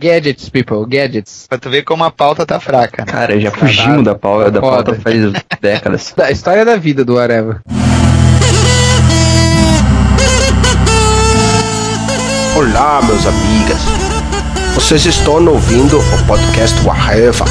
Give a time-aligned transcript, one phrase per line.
[0.00, 1.46] Gadgets, people, gadgets.
[1.48, 3.04] Pra tu ver como a pauta tá fraca.
[3.04, 3.10] Né?
[3.12, 5.16] Cara, já fugimos da pauta, da pauta faz
[5.60, 6.14] décadas.
[6.16, 7.60] Da história da vida do Areva.
[12.56, 13.78] Olá, meus amigas.
[14.76, 17.44] Vocês estão ouvindo o podcast Waheva.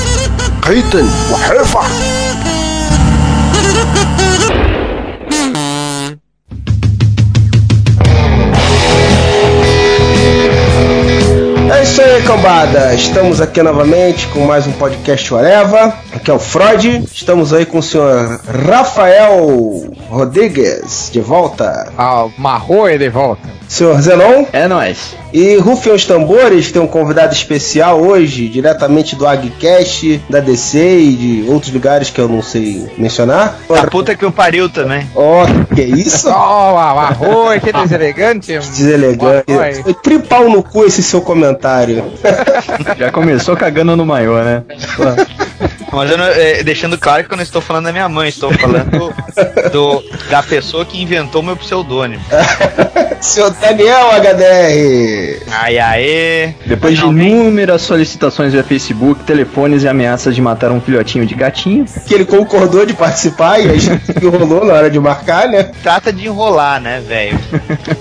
[0.64, 2.17] Ritten Waheva.
[12.18, 12.94] Aí, cambada.
[12.96, 15.94] Estamos aqui novamente com mais um podcast Oreva.
[16.12, 17.04] Aqui é o Freud.
[17.14, 21.92] Estamos aí com o senhor Rafael Rodrigues de volta.
[21.96, 23.57] Ah, Marroia de volta.
[23.68, 24.46] Senhor Zenon.
[24.54, 25.16] É nóis.
[25.34, 31.14] E rufem os tambores, tem um convidado especial hoje, diretamente do AgCast, da DC e
[31.14, 33.58] de outros lugares que eu não sei mencionar.
[33.70, 35.08] A puta que o pariu também.
[35.14, 36.30] Ó, oh, que isso?
[36.32, 38.58] Ó, oh, arroz, que deselegante.
[38.58, 39.84] Deselegante.
[39.84, 42.06] Foi tripau no cu esse seu comentário.
[42.98, 44.64] Já começou cagando no maior, né?
[45.98, 48.54] Mas eu não, é, deixando claro que eu não estou falando da minha mãe, estou
[48.54, 49.14] falando
[49.74, 52.24] do, da pessoa que inventou meu pseudônimo.
[53.20, 55.44] Seu Daniel HDR!
[55.52, 56.54] Ai, aê!
[56.68, 61.86] Depois de inúmeras solicitações via Facebook, telefones e ameaças de matar um filhotinho de gatinho.
[62.06, 65.72] Que ele concordou de participar e a gente enrolou na hora de marcar, né?
[65.82, 67.40] Trata de enrolar, né, velho?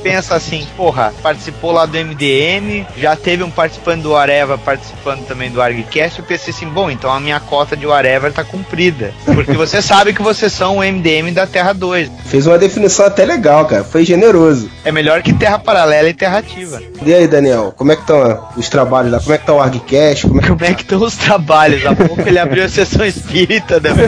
[0.03, 5.51] Pensa assim, porra, participou lá do MDM, já teve um participante do Areva participando também
[5.51, 9.13] do ArgCast, eu pensei assim, bom, então a minha cota de whatever tá cumprida.
[9.25, 12.11] Porque você sabe que vocês são o MDM da Terra 2.
[12.27, 13.85] Fez uma definição até legal, cara.
[13.85, 14.71] Foi generoso.
[14.85, 16.81] É melhor que Terra Paralela e Terra Ativa.
[17.05, 19.21] E aí, Daniel, como é que estão os trabalhos lá?
[19.21, 20.27] Como é que tá o ArgCast?
[20.27, 21.85] Como é como é que estão os trabalhos?
[21.85, 23.81] Há pouco ele abriu a sessão espírita.
[23.81, 23.91] Né?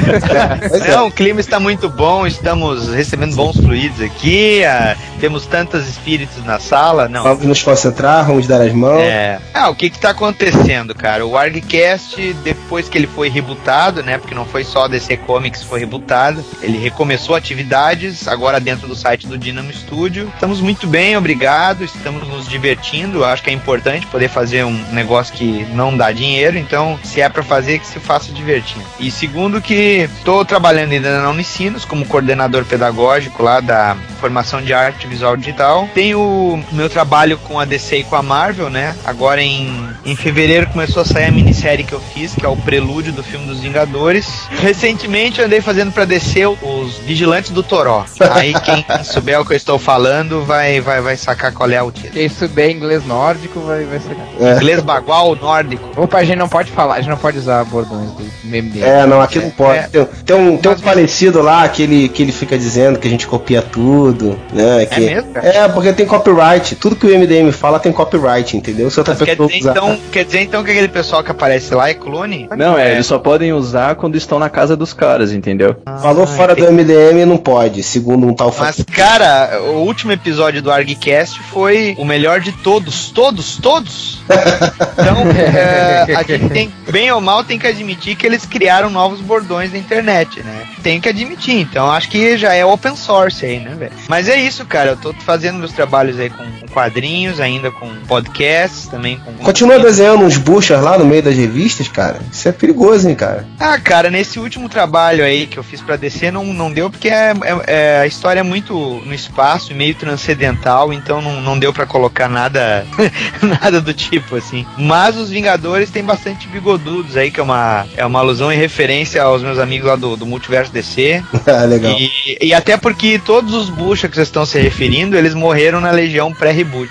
[0.71, 5.89] É, Não, o clima está muito bom, estamos recebendo bons fluidos aqui, ah, temos tantos
[5.89, 7.09] espíritos na sala.
[7.09, 7.23] Não.
[7.23, 9.01] Vamos nos concentrar, vamos dar as mãos.
[9.03, 9.39] É.
[9.53, 11.27] Ah, o que que tá acontecendo, cara?
[11.27, 13.58] O ArgCast, depois que ele foi rebootado,
[14.03, 14.19] né?
[14.19, 16.45] Porque não foi só a DC Comics foi rebootada.
[16.63, 20.31] Ele recomeçou atividades, agora dentro do site do Dynamo Studio.
[20.35, 21.85] Estamos muito bem, obrigado.
[21.85, 23.25] Estamos nos divertindo.
[23.25, 26.57] Acho que é importante poder fazer um negócio que não dá dinheiro.
[26.57, 28.85] Então, se é para fazer, que se faça divertindo.
[28.99, 34.73] E segundo, que estou trabalhando ainda na Unicinos como coordenador pedagógico lá da formação de
[34.73, 35.89] arte visual digital.
[35.95, 38.97] Tenho meu trabalho com a DC e com a Marvel, né?
[39.05, 42.57] Agora em, em fevereiro começou a sair a minissérie que eu fiz, que é o
[42.57, 44.47] prelúdio do filme dos Vingadores.
[44.51, 48.05] Recentemente andei fazendo para descer os Vigilantes do Toró.
[48.31, 51.91] Aí quem souber o que eu estou falando vai, vai, vai sacar qual é o
[51.91, 52.15] título.
[52.15, 54.27] Quem souber inglês nórdico vai, vai sacar.
[54.41, 54.57] É.
[54.57, 55.89] Inglês bagual nórdico.
[55.97, 58.83] Opa, a gente não pode falar, a gente não pode usar bordões do MD.
[58.83, 59.79] É, não, aqui não pode.
[59.79, 59.83] É.
[59.83, 63.11] Tem, tem, um, tem um falecido lá que ele, que ele fica dizendo que a
[63.11, 64.87] gente copia tudo, né?
[64.87, 65.33] Que, é mesmo?
[65.33, 65.47] Cara?
[65.47, 66.77] É, porque tem copyright.
[66.77, 68.91] Tudo que o MDM fala tem copyright, entendeu?
[68.91, 69.71] Se outra pessoa quer dizer, usar...
[69.71, 72.49] então, quer dizer então que aquele pessoal que aparece lá é clone?
[72.57, 75.77] Não, é, eles só podem usar quando estão na casa dos caras, entendeu?
[75.87, 80.61] Ah, Falou fora do MDM não pode, segundo um tal Mas, cara, o último episódio
[80.61, 83.11] do ArgCast foi o melhor de todos.
[83.11, 84.21] Todos, todos.
[84.29, 89.21] então, é, a gente tem, bem ou mal, tem que admitir que eles criaram novos
[89.21, 90.63] bordões na internet, né?
[90.83, 91.61] Tem que admitir.
[91.61, 93.93] Então, acho que já é open source aí, né, velho?
[94.09, 94.91] Mas é isso, cara.
[94.91, 99.33] Eu tô fazendo meus trabalhos aí com quadrinhos, ainda com podcasts, também com.
[99.45, 102.19] Continua desenhando uns buchas lá no meio das revistas, cara.
[102.33, 103.28] Isso é perigoso, hein, cara.
[103.59, 107.09] Ah, cara, nesse último trabalho aí que eu fiz pra DC não, não deu, porque
[107.09, 108.75] é, é, é a história é muito
[109.05, 112.87] no espaço, meio transcendental, então não, não deu para colocar nada
[113.43, 114.67] nada do tipo, assim.
[114.77, 119.23] Mas os Vingadores tem bastante bigodudos aí, que é uma, é uma alusão e referência
[119.23, 121.23] aos meus amigos lá do, do Multiverso DC.
[121.47, 121.93] ah, legal.
[121.93, 125.91] E, e até porque todos os bucha que vocês estão se referindo, eles morreram na
[125.91, 126.91] Legião pré-reboot.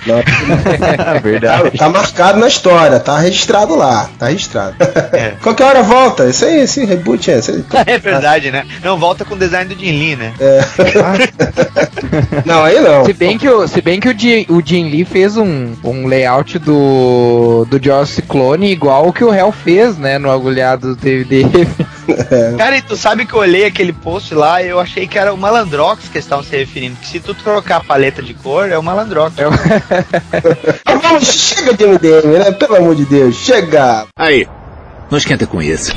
[1.22, 1.48] Verdade.
[1.78, 4.76] Tá, tá, marcado na história, tá registrado lá, tá registrado.
[5.12, 5.30] É.
[5.42, 7.34] Qualquer hora volta, isso aí, esse reboot é.
[7.34, 7.64] Aí.
[7.94, 8.66] é verdade, né?
[8.82, 10.34] Não, volta com o design do Jin Lee, né?
[10.40, 10.60] É.
[12.44, 13.04] não, aí não.
[13.04, 16.06] Se bem que o, se bem que o, Jin, o Jin Lee fez um, um
[16.06, 20.96] layout do, do Joss Clone igual o que o Hell fez, né, no agulhado do
[20.96, 21.42] DVD.
[22.30, 22.56] É.
[22.56, 25.32] Cara, e tu sabe que eu olhei aquele post lá e eu achei que era
[25.32, 26.96] o Malandrox que eles estavam se referindo.
[26.96, 29.36] Que se tu trocar a paleta de cor, é o Malandrox.
[29.38, 29.50] É o...
[31.02, 32.52] Vamos, chega de MDM, né?
[32.52, 34.06] Pelo amor de Deus, chega!
[34.16, 34.46] Aí,
[35.10, 35.92] não esquenta com isso.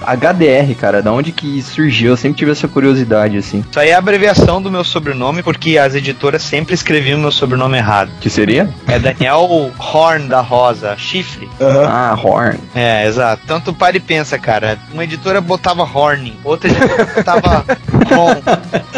[0.00, 2.10] HDR, cara, da onde que surgiu?
[2.10, 3.64] Eu sempre tive essa curiosidade, assim.
[3.68, 7.76] Isso aí é a abreviação do meu sobrenome, porque as editoras sempre escreviam meu sobrenome
[7.78, 8.10] errado.
[8.20, 8.68] Que seria?
[8.86, 11.48] É Daniel Horn da Rosa, chifre.
[11.60, 11.84] Uhum.
[11.86, 12.58] Ah, Horn.
[12.74, 13.42] É, exato.
[13.64, 14.78] Tu para e pensa, cara.
[14.92, 17.64] Uma editora botava Horn, outra editora botava
[18.10, 18.42] Horn,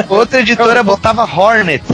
[0.09, 1.85] outra editora botava Hornet.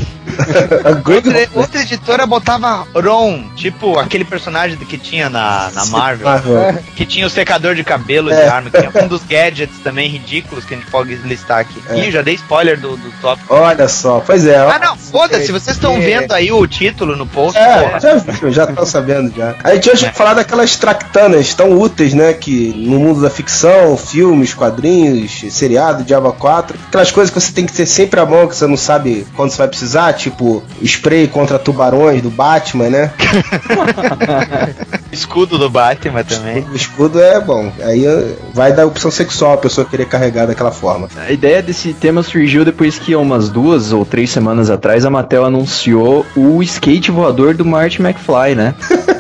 [1.15, 6.79] Outra, outra editora botava Ron, tipo aquele personagem que tinha na, na Marvel, Marvel.
[6.97, 8.49] que tinha o secador de cabelo de É.
[8.49, 11.81] arma, que é um dos gadgets também ridículos que a gente pode listar aqui.
[11.89, 11.99] É.
[12.07, 13.55] Ih, já dei spoiler do, do tópico.
[13.55, 14.57] Olha só, pois é.
[14.57, 18.01] Ah, não, foda-se, vocês estão vendo aí o título no post, É, porra.
[18.01, 19.55] já viu, já estão sabendo já.
[19.63, 22.33] A gente hoje vai falar daquelas tractanas tão úteis, né?
[22.33, 27.67] Que no mundo da ficção, filmes, quadrinhos, seriado, Diaba 4, aquelas coisas que você tem
[27.67, 31.29] que ter sempre à mão, que você não sabe quando você vai precisar, tipo spray
[31.29, 33.13] contra tubarões do Batman, né?
[35.13, 36.67] Escudo do Batman também.
[36.73, 37.73] O escudo é bom.
[37.83, 41.09] Aí eh, vai dar opção sexual a pessoa querer carregar daquela forma.
[41.17, 45.11] A ideia desse tema surgiu depois que, há umas duas ou três semanas atrás, a
[45.11, 48.75] Mattel anunciou o skate voador do Marty McFly, né?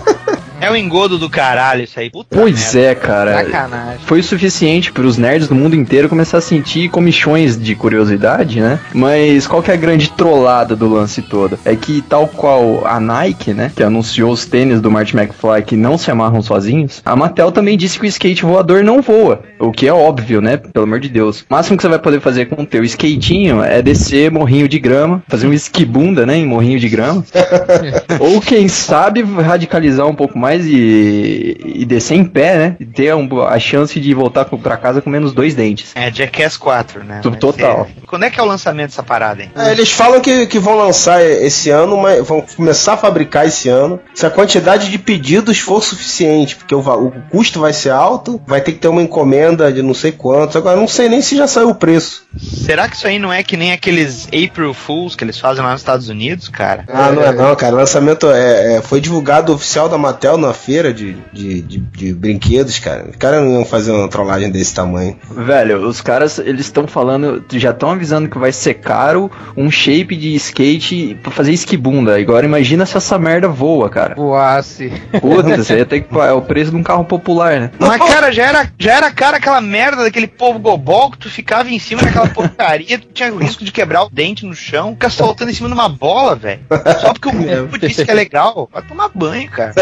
[0.60, 2.10] É um engodo do caralho isso aí.
[2.10, 2.90] Puta Pois merda.
[2.90, 3.44] é, cara.
[3.44, 3.98] Sacanagem.
[4.06, 8.60] Foi o suficiente para os nerds do mundo inteiro começar a sentir comichões de curiosidade,
[8.60, 8.78] né?
[8.94, 11.58] Mas qual que é a grande trollada do lance todo?
[11.64, 15.76] É que tal qual a Nike, né, que anunciou os tênis do Marty McFly que
[15.76, 19.70] não se amarram sozinhos, a Mattel também disse que o skate voador não voa, o
[19.70, 20.56] que é óbvio, né?
[20.56, 21.40] Pelo amor de Deus.
[21.42, 24.78] O máximo que você vai poder fazer com o teu skatinho é descer morrinho de
[24.78, 27.24] grama, fazer um esquibunda, né, em morrinho de grama.
[28.18, 32.76] Ou quem sabe radicalizar um pouco mais e, e descer em pé, né?
[32.80, 35.92] E ter um- a chance de voltar pra casa com menos dois dentes.
[35.94, 37.20] É Jackass 4, né?
[37.22, 37.86] Tu- Vai total.
[37.86, 39.50] ser- Quando é que é o lançamento dessa parada, hein?
[39.56, 43.68] É, eles falam que, que vão lançar esse ano, mas vão começar a fabricar esse
[43.68, 43.98] ano.
[44.14, 48.60] Se a quantidade de pedidos for suficiente, porque o, o custo vai ser alto, vai
[48.60, 50.56] ter que ter uma encomenda de não sei quantos.
[50.56, 52.24] Agora, não sei nem se já saiu o preço.
[52.36, 55.72] Será que isso aí não é que nem aqueles April Fools que eles fazem lá
[55.72, 56.84] nos Estados Unidos, cara?
[56.88, 57.74] Ah, não é não, cara.
[57.74, 62.14] O lançamento é, é- foi divulgado oficial da Mattel na feira de, de, de, de
[62.14, 63.08] brinquedos, cara.
[63.10, 65.16] Os caras não iam fazer uma trollagem desse tamanho.
[65.30, 70.16] Velho, os caras, eles estão falando, já estão avisando que vai ser caro um shape
[70.16, 72.18] de skate pra fazer esquibunda.
[72.18, 74.14] Agora imagina se essa merda voa, cara.
[74.14, 74.90] Voasse.
[75.20, 76.14] Puta, você ia ter que.
[76.18, 77.70] É o preço de um carro popular, né?
[77.78, 81.68] Mas, cara, já era, já era cara aquela merda daquele povo gobol que tu ficava
[81.70, 85.10] em cima daquela porcaria, tu tinha o risco de quebrar o dente no chão, ficar
[85.10, 86.60] soltando em cima de uma bola, velho.
[87.00, 87.32] Só porque o
[87.68, 88.68] grupo disse que é legal.
[88.72, 89.74] Vai tomar banho, cara.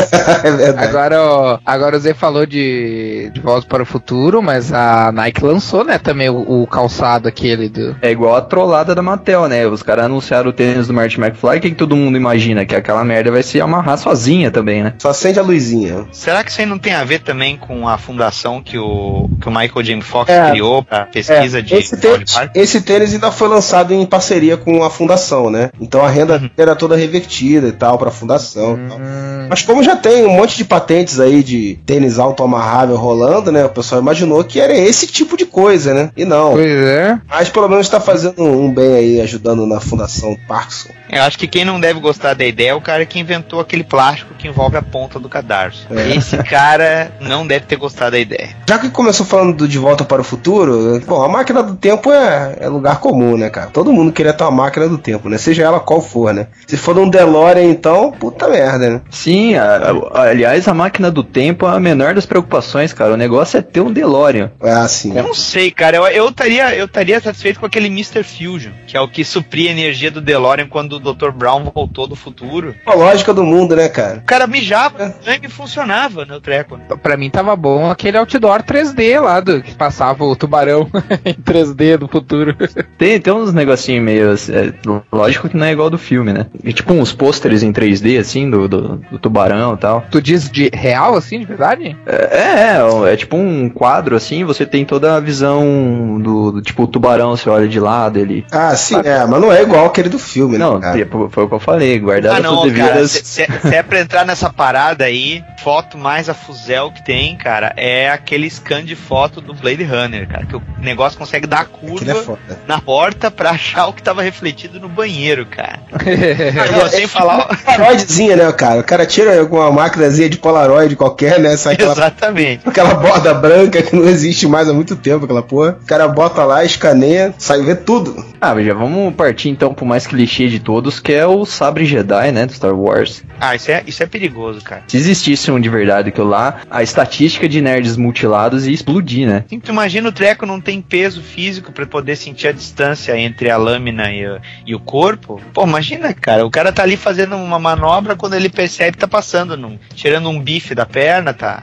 [0.49, 0.87] É verdade.
[0.89, 5.45] Agora, ó, agora o Zé falou de, de Volta para o Futuro, mas a Nike
[5.45, 7.97] lançou, né, também o, o calçado aquele do.
[8.03, 9.67] É igual a trollada da Mattel, né?
[9.67, 12.65] Os caras anunciaram o tênis do Martin McFly, o que, que todo mundo imagina?
[12.65, 14.95] Que aquela merda vai se amarrar sozinha também, né?
[14.99, 16.07] Só acende a luzinha.
[16.13, 19.49] Será que isso aí não tem a ver também com a fundação que o, que
[19.49, 20.51] o Michael James Fox É.
[20.51, 24.83] criou pra pesquisa É, de esse, tênis, esse tênis ainda foi lançado em parceria com
[24.85, 25.71] a fundação, né?
[25.81, 26.49] Então a renda Uhum.
[26.57, 28.79] era toda revertida e tal pra fundação.
[28.79, 28.99] e tal.
[28.99, 33.65] Hum, Mas como já tem um monte de patentes aí de tênis autoamarrável rolando, né?
[33.65, 36.11] O pessoal imaginou que era esse tipo de coisa, né?
[36.17, 36.53] E não.
[36.53, 37.19] pois é.
[37.29, 40.91] Mas pelo menos tá fazendo um bem aí, ajudando na fundação Parkinson.
[41.11, 43.85] Eu acho que quem não deve gostar da ideia é o cara que inventou aquele
[43.85, 45.87] plástico que envolve a ponta do cadarço.
[45.91, 46.17] É.
[46.17, 48.49] Esse cara não deve ter gostado da ideia.
[48.69, 52.11] Já que começou falando do De Volta para o Futuro, bom, a máquina do tempo
[52.11, 53.67] é, é lugar comum, né, cara?
[53.71, 55.37] Todo mundo queria ter uma máquina do tempo, né?
[55.37, 56.47] Seja ela qual for, né?
[56.67, 59.01] Se for um DeLorean, então, puta merda, né?
[59.11, 63.15] Sim, a- a- aliás, a máquina do tempo é a menor das preocupações, cara.
[63.15, 64.51] O negócio é ter um DeLorean.
[64.63, 65.17] É assim.
[65.17, 65.97] Eu não sei, cara.
[65.97, 68.23] Eu eu estaria eu estaria satisfeito com aquele Mr.
[68.23, 71.31] Fusion, que é o que supria a energia do DeLorean quando o Dr.
[71.31, 72.75] Brown voltou do futuro.
[72.87, 74.19] A lógica do mundo, né, cara?
[74.19, 76.79] O cara mijava, o sangue funcionava no treco.
[77.03, 80.89] Pra mim tava bom aquele outdoor 3D lá do que passava o tubarão
[81.25, 82.57] em 3D do futuro.
[82.99, 84.33] Tem, tem uns negocinhos meio.
[84.33, 84.73] é,
[85.13, 86.47] lógico que não é igual do filme, né?
[86.63, 90.05] E, tipo uns pôsteres em 3D, assim, do, do, do tubarão e tal.
[90.13, 91.97] Tu diz de real assim, de verdade?
[92.07, 92.77] É,
[93.09, 96.87] é, é tipo um quadro, assim, você tem toda a visão do, do tipo o
[96.87, 98.45] tubarão, você olha de lado, ele.
[98.53, 100.65] Ah, sim, é, mas não é igual aquele do filme, né?
[100.65, 100.97] Não, cara?
[100.99, 102.71] tipo, foi o que eu falei, guardado Ah, não, cara.
[102.71, 103.11] devidas.
[103.11, 107.37] Se, se- se é pra entrar nessa parada aí, foto mais a fuzel que tem,
[107.37, 110.45] cara, é aquele scan de foto do Blade Runner, cara.
[110.47, 112.59] Que o negócio consegue dar Aquele curva é foda.
[112.67, 115.81] na porta pra achar o que tava refletido no banheiro, cara.
[116.05, 117.47] É, sem falar.
[117.65, 118.81] Polaroidzinha, né, cara?
[118.81, 119.71] O cara tira alguma
[120.03, 121.57] maquinazinha de Polaroid qualquer, né?
[121.57, 122.69] Sai aquela, Exatamente.
[122.69, 125.79] aquela borda branca que não existe mais há muito tempo, aquela porra.
[125.83, 128.25] O cara bota lá, escaneia, sai vê tudo.
[128.41, 131.85] Ah, mas já vamos partir então pro mais clichê de todos, que é o Sabre
[131.85, 133.23] Jedi, né, do Star Wars.
[133.41, 134.83] Ah, isso é, isso é perigoso, cara.
[134.89, 139.45] Se existisse um de verdade aquilo lá, a estatística de nerds mutilados ia explodir, né?
[139.47, 143.49] Assim, tu imagina o treco não tem peso físico pra poder sentir a distância entre
[143.51, 145.41] a lâmina e, o- e o corpo.
[145.53, 149.09] Pô, imagina, cara, o cara tá ali fazendo uma manobra quando ele percebe que tá
[149.09, 151.63] passando num tirando um bife da perna, tá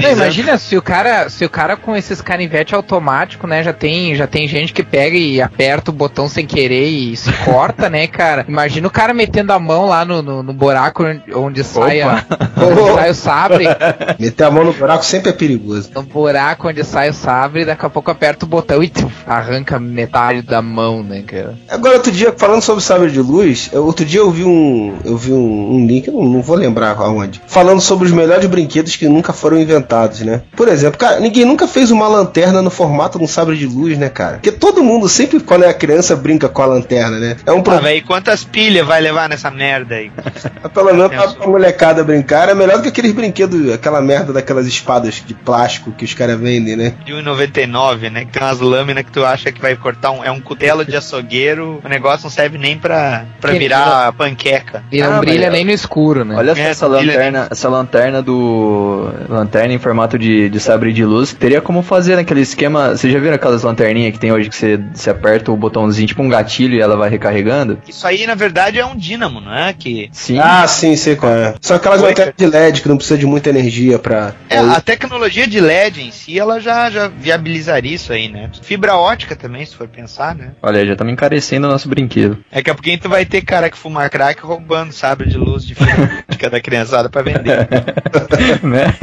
[0.00, 4.14] Não, imagina se o cara, se o cara com esses canivete automático, né, já tem,
[4.14, 8.06] já tem gente que pega e aperta o botão sem querer e se corta, né,
[8.06, 8.44] cara?
[8.48, 11.04] Imagina o cara metendo a mão lá no, no, no buraco
[11.34, 12.24] onde sai, a,
[12.56, 13.64] onde sai o sabre,
[14.18, 15.90] Meter a mão no buraco sempre é perigoso.
[15.94, 19.78] no buraco onde sai o sabre, daqui a pouco aperta o botão e tuf, arranca
[19.78, 21.54] metade da mão, né, cara?
[21.68, 25.16] Agora, outro dia, falando sobre sabre de luz, eu- outro dia eu vi um, eu
[25.16, 28.96] vi um, um link, eu não, não vou lembrar aonde, falando sobre os melhores brinquedos
[28.96, 30.42] que nunca foram inventados, né?
[30.56, 33.96] Por exemplo, cara, ninguém nunca fez uma lanterna no formato de um sabre de luz,
[33.98, 34.34] né, cara?
[34.34, 37.36] Porque todo mundo sempre, quando é criança, brinca com a lanterna, né?
[37.46, 37.88] É um Ah, problema.
[37.88, 40.10] velho, quantas pilhas vai levar nessa merda aí?
[40.72, 44.66] Pelo menos pra, pra molecada brincar, é melhor do que aqueles brinquedos, aquela merda daquelas
[44.66, 46.94] espadas de plástico que os caras vendem, né?
[47.04, 48.24] De 1,99, né?
[48.24, 50.24] Que tem umas lâminas que tu acha que vai cortar um.
[50.24, 51.80] É um cutelo de açougueiro.
[51.84, 54.82] O negócio não serve nem pra, pra virar panqueca.
[54.92, 56.36] E não Ah, brilha mas- nem no escuro, né?
[56.36, 59.10] Olha só É, essa lanterna, essa lanterna do.
[59.28, 61.32] Lanterna em formato de, de sabre de luz.
[61.32, 62.90] Teria como fazer naquele esquema.
[62.90, 66.22] Vocês já viram aquelas lanterninhas que tem hoje que você, você aperta o botãozinho, tipo
[66.22, 67.78] um gatilho e ela vai recarregando?
[67.88, 69.72] Isso aí, na verdade, é um dínamo, não é?
[69.72, 70.08] Que.
[70.12, 70.38] Sim.
[70.38, 71.54] Ah, sim, sei qual é.
[71.60, 74.32] São aquelas lanternas de LED que não precisa de muita energia pra.
[74.48, 78.50] É, a tecnologia de LED em si, ela já, já viabilizaria isso aí, né?
[78.62, 80.52] Fibra ótica também, se for pensar, né?
[80.62, 82.38] Olha, já estamos encarecendo o nosso brinquedo.
[82.52, 85.74] Daqui a pouquinho tu vai ter cara que fuma crack roubando sabre de luz de
[85.74, 87.37] fibra ótica da criançada pra vender.
[88.62, 88.94] né?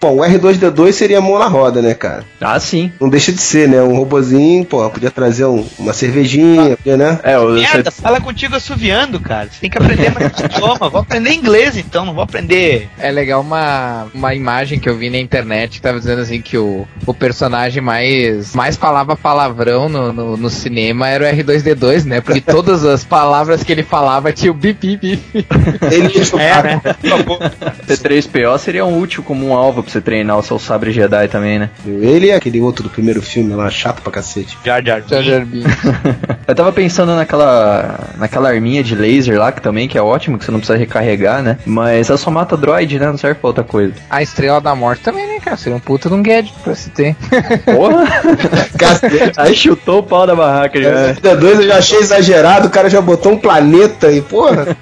[0.00, 2.24] Bom, o R2D2 seria mão na roda, né, cara?
[2.40, 2.90] ah, sim.
[3.00, 3.82] Não deixa de ser, né?
[3.82, 7.18] Um robozinho, pô, podia trazer um- uma cervejinha, podia, né?
[7.22, 9.48] É, o, Merda, fala contigo assoviando, cara.
[9.50, 10.88] Você tem que aprender mais idioma.
[10.88, 12.88] Vou aprender inglês então, não vou aprender.
[12.98, 16.56] É legal uma, uma imagem que eu vi na internet que tava dizendo assim que
[16.56, 22.20] o, o personagem mais, mais falava palavrão no, no, no cinema era o R2D2, né?
[22.20, 25.46] Porque todas as palavras que ele falava tinha o bip bip bip.
[25.90, 26.80] Ele É, né?
[27.86, 31.58] C3PO seria um útil como um alvo pra você treinar o seu sabre Jedi também,
[31.58, 31.70] né?
[31.86, 34.56] Ele e aquele outro do primeiro filme lá, chato pra cacete.
[34.64, 35.22] Jar Jar Jar.
[35.22, 35.46] Jar.
[36.46, 40.44] Eu tava pensando naquela naquela arminha de laser lá, que também que é ótimo, que
[40.44, 41.58] você não precisa recarregar, né?
[41.64, 43.06] Mas ela só mata droid, né?
[43.06, 43.94] Não serve pra outra coisa.
[44.08, 45.56] A Estrela da Morte também, né, cara?
[45.56, 47.14] Seria um puta de um gadget pra se ter.
[47.64, 48.04] Porra!
[48.78, 49.32] Cacete.
[49.36, 51.14] Aí chutou o pau da barraca já.
[51.14, 54.76] R2D2 eu já achei exagerado, o cara já botou um planeta e, porra.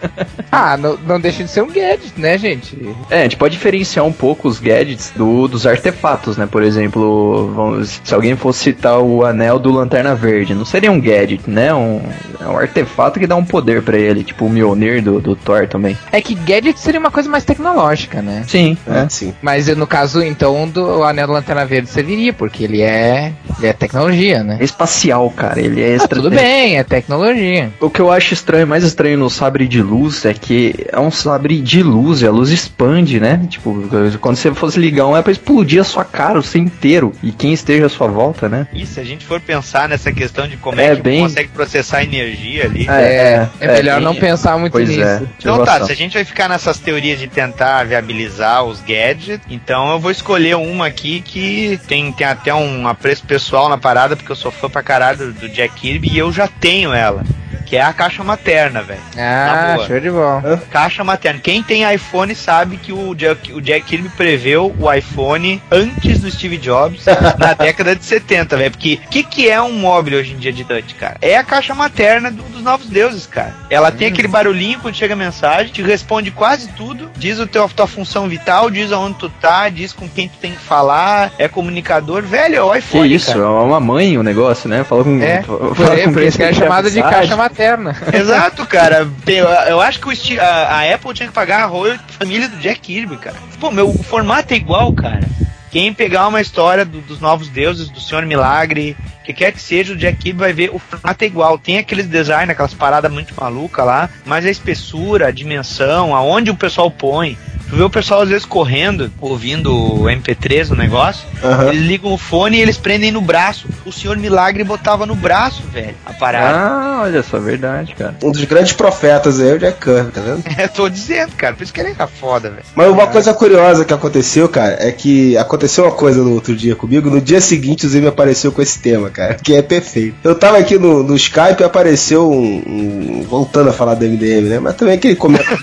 [0.50, 2.76] Ah, não, não deixa de ser um gadget, né, gente?
[3.10, 6.46] É, a gente pode diferenciar um pouco os gadgets do, dos artefatos, né?
[6.50, 11.00] Por exemplo, vamos, se alguém fosse citar o anel do Lanterna Verde, não seria um
[11.00, 11.72] gadget, né?
[11.74, 12.00] Um,
[12.40, 15.66] é um artefato que dá um poder pra ele, tipo o Mjolnir do, do Thor
[15.68, 15.96] também.
[16.12, 18.44] É que gadget seria uma coisa mais tecnológica, né?
[18.46, 19.34] Sim, É, sim.
[19.42, 23.72] Mas no caso, então, do Anel da Lanterna Verde serviria, porque ele é, ele é
[23.72, 24.56] tecnologia, né?
[24.60, 25.60] É espacial, cara.
[25.60, 26.16] Ele é Ah, extra.
[26.20, 27.70] tudo bem, é tecnologia.
[27.80, 31.10] O que eu acho estranho, mais estranho no sabre de luz é que é um
[31.10, 33.46] sabre de luz e a luz expande, né?
[33.48, 33.88] Tipo,
[34.20, 37.12] quando você fosse ligar um é pra explodir a sua cara, o seu inteiro.
[37.22, 38.66] E quem esteja à sua volta, né?
[38.72, 41.48] E se a gente for pensar nessa questão de como É, é, que bem- consegue
[41.50, 42.86] processar energia ali.
[42.88, 45.00] É, é, melhor bem- não pensar muito Pois nisso.
[45.02, 45.22] é.
[45.38, 49.90] Então tá, se a gente vai ficar nessas teorias de tentar viabilizar os gadgets, então
[49.92, 54.30] eu vou escolher uma aqui que tem, tem até um apreço pessoal na parada, porque
[54.32, 57.24] eu sou fã pra caralho do, do Jack Kirby e eu já tenho ela.
[57.68, 59.00] Que é a caixa materna, velho.
[59.18, 60.62] Ah, show de bola.
[60.70, 61.38] Caixa materna.
[61.38, 66.30] Quem tem iPhone sabe que o Jack, o Jack Kirby preveu o iPhone antes do
[66.30, 67.04] Steve Jobs,
[67.38, 68.70] na década de 70, velho.
[68.70, 71.16] Porque o que, que é um móvel hoje em dia de touch, cara?
[71.20, 73.54] É a caixa materna do- dos novos deuses, cara.
[73.68, 77.68] Ela tem aquele barulhinho quando chega a mensagem, te responde quase tudo, diz o teu,
[77.68, 81.46] tua função vital, diz aonde tu tá, diz com quem tu tem que falar, é
[81.48, 82.22] comunicador.
[82.22, 83.40] Velho, é o Que iPhone, isso, cara.
[83.40, 84.84] é uma mãe o negócio, né?
[84.84, 85.22] Fala com.
[85.22, 87.57] É, fala por, com por quem isso que é chamada de caixa materna.
[88.12, 89.08] Exato, cara.
[89.26, 89.48] Eu,
[89.80, 92.80] acho que Steve- a, a Apple tinha que pagar a royalty da família do Jack
[92.80, 93.36] Kirby, cara.
[93.60, 95.20] Pô, meu, o formato é igual, cara.
[95.70, 99.92] Quem pegar uma história do- dos novos deuses, do Senhor Milagre, que quer que seja,
[99.92, 101.58] o Jack Kirby vai ver o formato é igual.
[101.58, 106.56] Tem aqueles design, aquelas paradas muito malucas lá, mas a espessura, a dimensão, aonde o
[106.56, 107.36] pessoal põe.
[107.68, 109.70] Tu vê o pessoal às vezes correndo, ouvindo
[110.00, 111.68] o MP3 no negócio, Aham.
[111.68, 113.68] eles ligam o fone e eles prendem no braço.
[113.84, 116.58] O Senhor Milagre botava no braço, velho, a parada.
[116.58, 118.14] Ah, olha só, verdade, cara.
[118.24, 120.44] Um dos grandes profetas aí é o Jack Kirby, tá vendo?
[120.58, 121.54] É, tô dizendo, cara.
[121.54, 122.64] Por isso que ele tá foda, velho.
[122.74, 126.74] Mas uma coisa curiosa que aconteceu, cara, é que aconteceu uma coisa no outro dia
[126.76, 127.10] comigo.
[127.10, 130.14] No dia seguinte, o Zé me apareceu com esse tema, cara, que é perfeito.
[130.22, 134.48] Eu tava aqui no, no Skype e apareceu um, um- Voltando a falar do MDM,
[134.48, 134.58] né?
[134.58, 135.58] Mas também aquele comentário.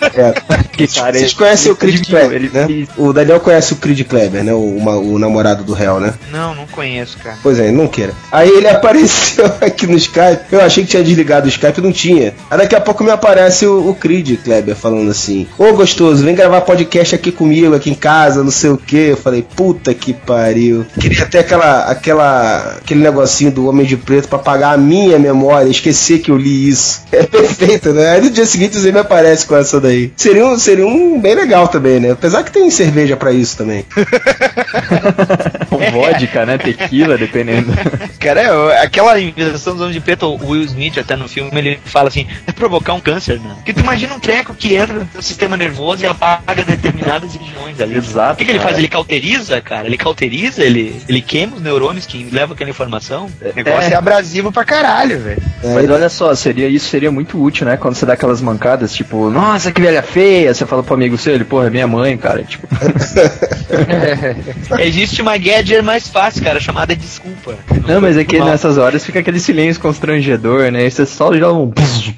[0.74, 2.88] Que Vocês conhecem o dividiu, Kleber, ele né?
[2.98, 4.54] O Daniel conhece o Creed Kleber, né?
[4.54, 6.14] O, uma- o namorado do réu, né?
[6.32, 7.38] Não, não conheço, cara.
[7.42, 8.14] Pois é, não queira.
[8.32, 10.46] Aí ele apareceu aqui no Skype.
[10.52, 12.34] Eu achei que tinha desligado o Skype, não tinha.
[12.50, 16.36] Aí daqui a pouco me aparece o, o Creed Kleber falando assim: Ô gostoso, vem
[16.36, 18.96] gravar podcast aqui comigo, aqui em casa, não sei o que.
[18.98, 20.86] Eu falei, puta que pariu.
[21.00, 25.70] Queria até aquela, aquela, aquele negocinho do Homem de Preto pra apagar a minha memória,
[25.70, 27.04] esquecer que eu li isso.
[27.12, 28.12] É perfeito, né?
[28.12, 30.12] Aí no dia seguinte você me aparece com essa daí.
[30.16, 32.12] Seria um, seria um bem legal também, né?
[32.12, 33.86] Apesar que tem cerveja pra isso também.
[35.70, 36.58] com vodka, né?
[36.58, 37.72] Tequila, dependendo.
[38.20, 41.80] Cara, é, aquela invenção dos homens de preto, o Will Smith até no filme, ele
[41.86, 43.54] fala assim, é provocar um câncer, né?
[43.56, 47.80] Porque tu imagina um treco que entra no teu sistema nervoso e apaga determinadas regiões
[47.80, 47.96] ali.
[47.96, 48.78] Exato, O que, que ele faz?
[48.78, 49.75] Ele cauteriza, cara?
[49.84, 53.26] Ele cauteriza, ele, ele queima os neurônios que levam aquela informação.
[53.42, 53.94] O negócio É.
[53.94, 55.42] é, abrasivo pra caralho, velho.
[55.64, 57.78] Mas olha só, seria isso seria muito útil, né?
[57.78, 61.34] Quando você dá aquelas mancadas, tipo, nossa, que velha feia, você fala pro amigo seu,
[61.34, 62.44] ele, porra, é minha mãe, cara.
[62.44, 62.68] Tipo,
[64.80, 67.56] Existe uma gadget mais fácil, cara, chamada desculpa.
[67.88, 68.50] não, mas é que Mal.
[68.50, 70.86] nessas horas fica aquele silêncio constrangedor, né?
[70.86, 71.72] E você só já um.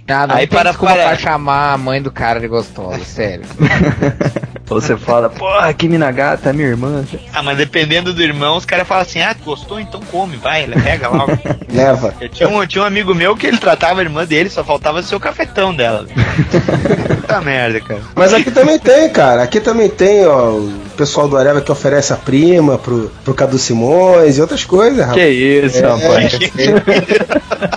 [0.08, 3.46] Ah, não Aí para- desculpa para- pra chamar a mãe do cara de gostosa, sério.
[4.70, 7.06] Ou você fala, porra, que mina gata, é minha irmã.
[7.34, 9.80] Ah, mas dependendo do irmão, os caras falam assim, ah, gostou?
[9.80, 11.32] Então come, vai, pega logo.
[11.72, 12.14] Leva.
[12.20, 14.64] Eu tinha, um, eu tinha um amigo meu que ele tratava a irmã dele, só
[14.64, 16.06] faltava ser o cafetão dela.
[17.22, 18.02] Puta merda, cara.
[18.16, 19.44] Mas aqui também tem, cara.
[19.44, 23.58] Aqui também tem, ó, o pessoal do Areva que oferece a prima pro, pro Cadu
[23.58, 25.36] Simões e outras coisas, Que rapaz.
[25.36, 25.88] isso, É.
[25.88, 27.77] rapaz.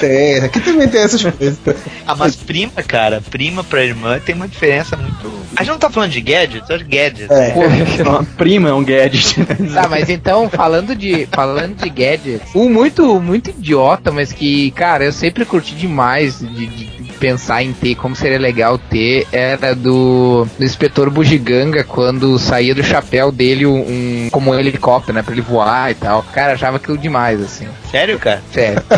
[0.00, 1.58] Tem, aqui também tem essas coisas.
[2.06, 5.30] Ah, mas prima, cara, prima pra irmã tem uma diferença muito.
[5.56, 7.30] A gente não tá falando de gadgets, é gadgets.
[7.30, 7.54] É.
[8.02, 9.44] Uma prima é um gadget.
[9.74, 15.04] Tá, mas então, falando de, falando de gadgets, um muito, muito idiota, mas que, cara,
[15.04, 20.46] eu sempre curti demais de, de pensar em ter, como seria legal ter, era do,
[20.58, 25.32] do inspetor Bugiganga, quando saía do chapéu dele um, um- como um helicóptero, né, pra
[25.32, 26.22] ele voar e tal.
[26.32, 27.66] Cara, achava aquilo demais, assim.
[27.90, 28.42] Sério, cara?
[28.52, 28.82] Sério.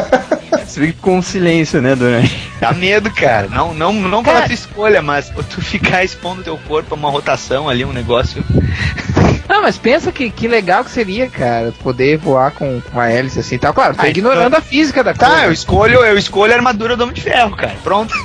[0.67, 2.49] Você fica com silêncio, né, durante.
[2.61, 3.49] Dá medo, cara.
[3.49, 4.47] Não, não, não pela Cara.
[4.47, 8.45] tua escolha, mas tu ficar expondo teu corpo a uma rotação ali, um negócio.
[9.51, 13.57] Não, mas pensa que, que legal que seria, cara, poder voar com uma hélice assim
[13.57, 13.75] e tal.
[13.75, 15.45] Claro, tô Ah, ignorando a física da Tá, coisa.
[15.47, 17.75] eu escolho, eu escolho a armadura do Homem de Ferro, cara.
[17.83, 18.15] Pronto.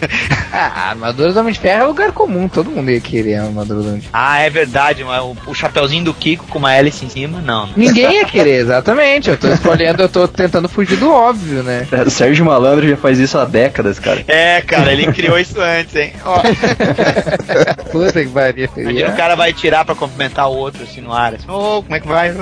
[0.58, 3.44] Ah, a armadura do Homem de Ferro é lugar comum, todo mundo ia querer a
[3.44, 4.12] armadura do Homem de Ferro.
[4.18, 7.68] Ah, é verdade, mas o, o chapeuzinho do Kiko com uma hélice em cima, não.
[7.76, 9.30] Ninguém ia querer, exatamente.
[9.30, 11.86] Eu tô escolhendo, eu tô tentando fugir do óbvio, né?
[12.06, 14.24] O Sérgio Malandro já faz isso há décadas, cara.
[14.30, 16.14] É, cara, ele criou isso antes, hein?
[16.24, 16.40] Ó,
[17.92, 18.70] Puta que pariu.
[18.78, 21.36] imagina o cara vai tirar pra cumprimentar o outro assim no ar.
[21.36, 22.34] Assim, Ô, como é que vai?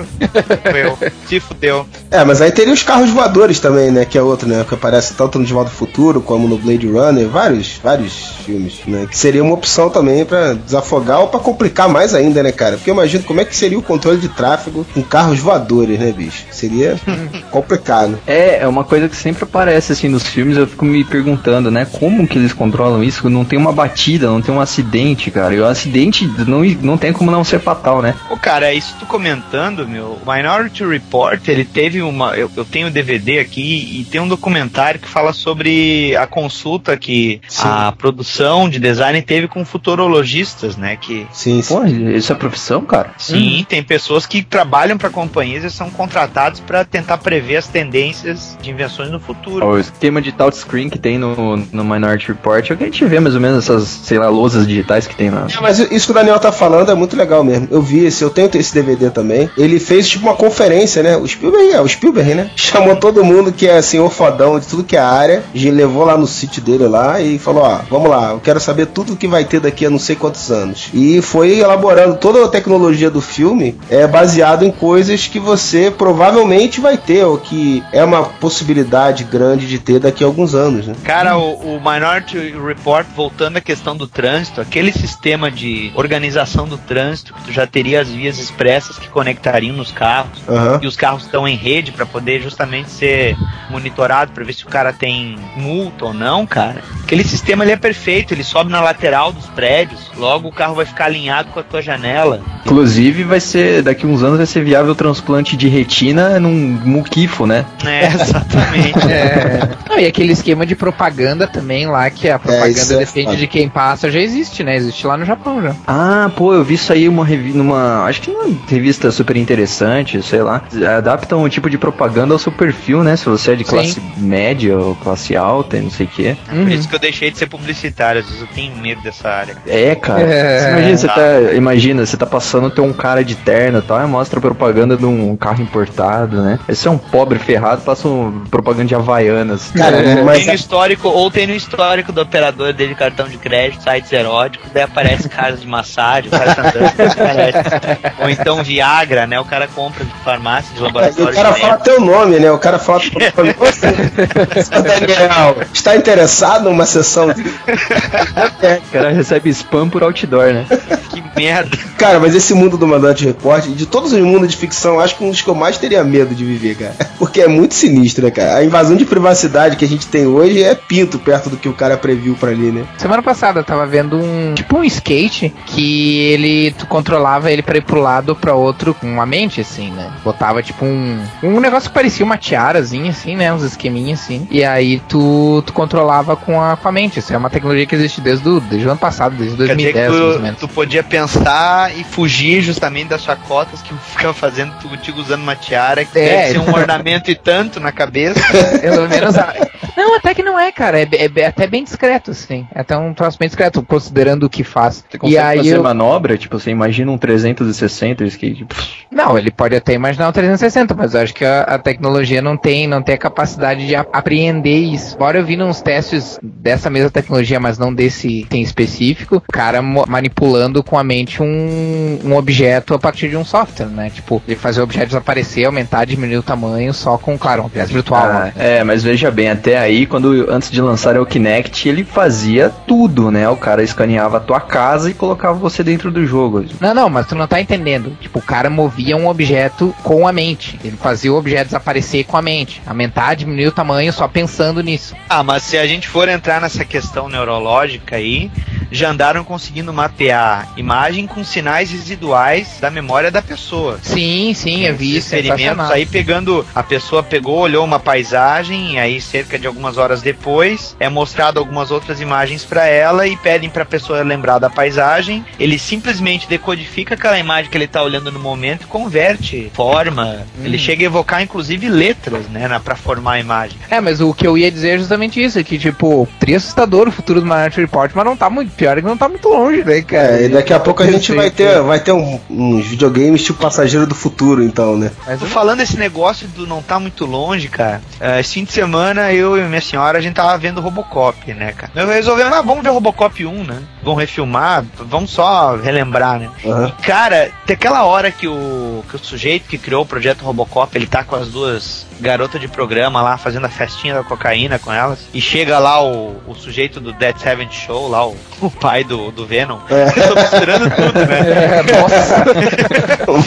[1.28, 1.86] Se fudeu.
[2.12, 4.06] É, mas aí teria os carros voadores também, né?
[4.06, 4.66] Que é outro, né?
[4.68, 8.80] Que aparece tanto no De Volta ao Futuro como no Blade Runner, vários, vários filmes,
[8.86, 9.08] né?
[9.10, 12.78] Que seria uma opção também pra desafogar ou pra complicar mais ainda, né, cara?
[12.78, 16.12] Porque eu imagino como é que seria o controle de tráfego com carros voadores, né,
[16.12, 16.46] bicho?
[16.52, 17.00] Seria
[17.52, 18.20] complicado.
[18.28, 21.86] É, é uma coisa que sempre aparece assim nos filmes, eu fico me perguntando, né?
[21.86, 23.30] Como que eles controlam isso?
[23.30, 25.54] Não tem uma batida, não tem um acidente, cara.
[25.54, 28.16] E o acidente não, não tem como não ser fatal, né?
[28.30, 32.36] Ô, cara, isso tu comentando, meu, o Minority Report, ele teve uma.
[32.36, 36.96] Eu, eu tenho o DVD aqui e tem um documentário que fala sobre a consulta
[36.96, 37.64] que Sim.
[37.66, 40.96] a produção de design teve com futurologistas, né?
[40.96, 41.74] Que Sim, sim.
[41.74, 43.14] Pô, isso é profissão, cara?
[43.18, 48.58] sim, tem pessoas que trabalham para companhias e são contratados para tentar prever as tendências
[48.62, 49.66] de invenções no futuro.
[49.66, 53.06] O esquema de touchscreen que tem no, no Minority Report é o que a gente
[53.06, 55.48] vê mais ou menos essas, sei lá, lousas digitais que tem lá.
[55.56, 57.68] É, mas isso que o Daniel tá falando é muito legal mesmo.
[57.72, 59.50] Eu vi esse, eu tenho esse DVD também.
[59.58, 61.18] Ele fez tipo uma conferência, né?
[61.18, 62.52] O Spielberg, é, o Spielberg, né?
[62.56, 66.28] Chamou todo mundo que é o fodão de tudo que é área, levou lá no
[66.28, 69.60] sítio dele lá e falou: Ó, vamos lá, eu quero saber tudo que vai ter
[69.60, 70.90] daqui a não sei quantos anos.
[70.94, 76.80] E foi elaborando toda a tecnologia do filme, é baseado em coisas que você provavelmente
[76.80, 80.96] vai ter, ou que é uma possibilidade grande de ter daqui a alguns anos, né?
[81.04, 86.78] Cara, o, o Minority Report, voltando à questão do trânsito, aquele sistema de organização do
[86.78, 90.80] trânsito, que tu já teria as vias expressas que conectariam nos carros, Aham.
[90.82, 93.36] e os carros estão em rede para poder justamente ser
[93.70, 96.82] monitorado para ver se o cara tem multa ou não, cara.
[97.04, 100.86] Aquele sistema ele é perfeito, ele sobe na lateral dos prédios, logo o carro vai
[100.86, 102.42] ficar alinhado com a tua janela.
[102.66, 107.46] Inclusive, vai ser, daqui uns anos vai ser viável o transplante de retina num muquifo,
[107.46, 107.66] né?
[107.86, 109.00] É, exatamente.
[109.12, 109.60] É.
[109.90, 113.38] Não, e aquele esquema de propaganda também lá, que a propaganda isso é depende foda.
[113.38, 114.76] de quem passa, já existe, né?
[114.76, 115.76] Existe lá no Japão já.
[115.86, 118.06] Ah, pô, eu vi isso aí uma revi numa.
[118.06, 120.62] Acho que não uma revista super interessante, sei lá.
[120.98, 123.16] Adaptam um tipo de propaganda ao seu perfil, né?
[123.16, 124.02] Se você é de classe Sim.
[124.18, 126.36] média ou classe alta e não sei o quê.
[126.52, 126.64] Uhum.
[126.64, 129.58] Por isso que eu deixei de ser publicitário, às vezes eu tenho medo dessa área.
[129.68, 130.22] É, cara.
[130.22, 130.60] É.
[130.60, 134.02] Você imagina, você tá, imagina, você tá passando, tem um cara de terno e tal,
[134.02, 136.60] e mostra propaganda de um carro importado, né?
[136.68, 139.72] Esse é um pobre ferrado, passa um propaganda de Havaianas.
[139.72, 140.24] Cara, É.
[140.24, 143.84] mas Tem no histórico, ou tem no histórico do operador dele de cartão de crédito,
[143.84, 148.23] sites eróticos, daí aparece casas de massagem, o cara tá andando, aparece.
[148.24, 149.40] Ou então Viagra, né?
[149.40, 151.32] O cara compra de farmácia, de laboratório.
[151.32, 152.52] o cara de fala teu nome, né?
[152.52, 153.54] O cara fala teu nome.
[153.54, 157.30] Você, seu Daniel, está interessado numa sessão?
[157.30, 160.66] O cara recebe spam por outdoor, né?
[161.10, 161.78] Que merda.
[161.98, 165.24] Cara, mas esse mundo do Mandante Repórter, de todos os mundos de ficção, acho que
[165.24, 166.96] um dos que eu mais teria medo de viver, cara.
[167.18, 168.58] Porque é muito sinistro, né, cara?
[168.58, 171.74] A invasão de privacidade que a gente tem hoje é pinto perto do que o
[171.74, 172.86] cara previu pra ali, né?
[172.98, 177.78] Semana passada eu tava vendo um tipo um skate que ele tu controlava ele pra
[177.78, 180.12] ir pro lado ou pra outro com a mente assim, né?
[180.24, 183.52] Botava tipo um um negócio que parecia uma tiarazinha assim, né?
[183.54, 184.48] Uns esqueminhas assim.
[184.52, 187.20] E aí tu, tu controlava com a, com a mente.
[187.20, 189.94] Isso é uma tecnologia que existe desde o, desde o ano passado, desde Quer dizer
[189.94, 190.60] 2010, mais ou que menos.
[190.60, 195.42] tu, tu podia pensar e fugir justamente das chacotas que ficam fazendo tu contigo usando
[195.42, 196.24] uma tiara que É.
[196.48, 198.40] deve ser um ornamento e tanto na cabeça.
[198.82, 199.38] Pelo menos.
[199.38, 199.54] a-
[199.96, 201.00] Não, até que não é, cara.
[201.00, 202.68] É, é- é até bem discreto, assim.
[202.74, 205.04] É até um troço bem discreto, considerando o que faz.
[205.10, 205.84] Você consegue e aí fazer eu...
[205.84, 208.66] manobra, tipo, você imagina um 360 skate.
[208.66, 212.42] pff, Não, ele pode até imaginar o 360, mas eu acho que a, a tecnologia
[212.42, 215.16] não tem, não tem a capacidade de apreender isso.
[215.16, 219.82] Embora eu vi uns testes dessa mesma tecnologia, mas não desse item específico, o cara
[219.82, 224.10] manipulando com a mente um, um objeto a partir de um software, né?
[224.10, 227.94] Tipo, ele fazer o objeto desaparecer, aumentar, diminuir o tamanho só com, claro, um objeto
[227.94, 228.24] virtual.
[228.24, 228.54] Ah, né?
[228.58, 233.30] é, mas veja bem, até aí, quando antes de lançar o Kinect, ele fazia tudo,
[233.30, 233.48] né?
[233.50, 236.66] O cara escaneava a tua casa e colocava você dentro do jogo.
[236.80, 238.18] Não, não, mas tu não tá entendendo.
[238.20, 240.80] Tipo, o cara movia um objeto com a mente.
[240.84, 242.82] Ele fazia o objeto desaparecer com a mente.
[242.86, 245.16] Aumentar, diminuir o tamanho só pensando nisso.
[245.30, 248.52] Ah, mas se a gente for entrar nessa questão neurológica aí,
[248.92, 254.00] já andaram conseguindo mapear imagem com sinais residuais da memória da pessoa.
[254.02, 255.34] Sim, sim, eu vi isso.
[255.34, 259.98] é experimentos aí pegando a pessoa pegou olhou uma paisagem e aí cerca de algumas
[259.98, 264.60] horas depois é mostrado algumas outras imagens para ela e pedem para a pessoa lembrar
[264.60, 269.72] da paisagem ele simplesmente decodifica aquela imagem que ele tá olhando no momento e converte
[269.74, 274.34] forma ele chega a evocar inclusive letras né para formar a imagem É, mas o
[274.34, 277.82] que eu ia dizer é justamente isso, que, tipo, seria assustador o futuro do Minority
[277.82, 280.40] Report, mas não tá muito pior, é que não tá muito longe, né, cara?
[280.42, 283.60] É, e daqui a pouco a gente vai ter, vai ter um- uns videogames tipo
[283.60, 285.12] Passageiro do Futuro, então, né?
[285.26, 288.02] Mas falando esse negócio do não tá muito longe, cara.
[288.20, 291.72] É, esse fim de semana, eu e minha senhora, a gente tava vendo Robocop, né,
[291.74, 291.92] cara?
[291.96, 293.78] Eu resolvi, ah, vamos ver Robocop 1, né?
[294.02, 296.50] Vamos refilmar, vamos só relembrar, né?
[296.66, 296.88] Aham.
[297.00, 300.96] E, cara, tem aquela hora que o, que o sujeito que criou o projeto Robocop,
[300.98, 304.92] ele tá com as duas garotas de programa lá, fazendo a festinha da cocaína com
[304.92, 309.04] elas, e chega lá o, o sujeito do Dead Seventh Show, lá, o, o pai
[309.04, 309.80] do, do Venom.
[309.90, 311.34] Eu tô misturando tudo, né?
[311.74, 312.46] É, nossa.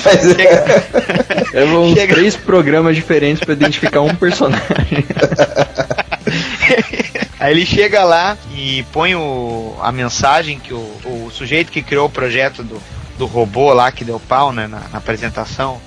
[0.04, 0.86] Mas, Chega-
[1.52, 5.04] Leva uns Chega- três programas diferentes pra identificar um personagem.
[7.38, 12.06] Aí ele chega lá e põe o, a mensagem que o, o sujeito que criou
[12.06, 12.80] o projeto do,
[13.18, 15.80] do robô lá que deu pau né, na, na apresentação.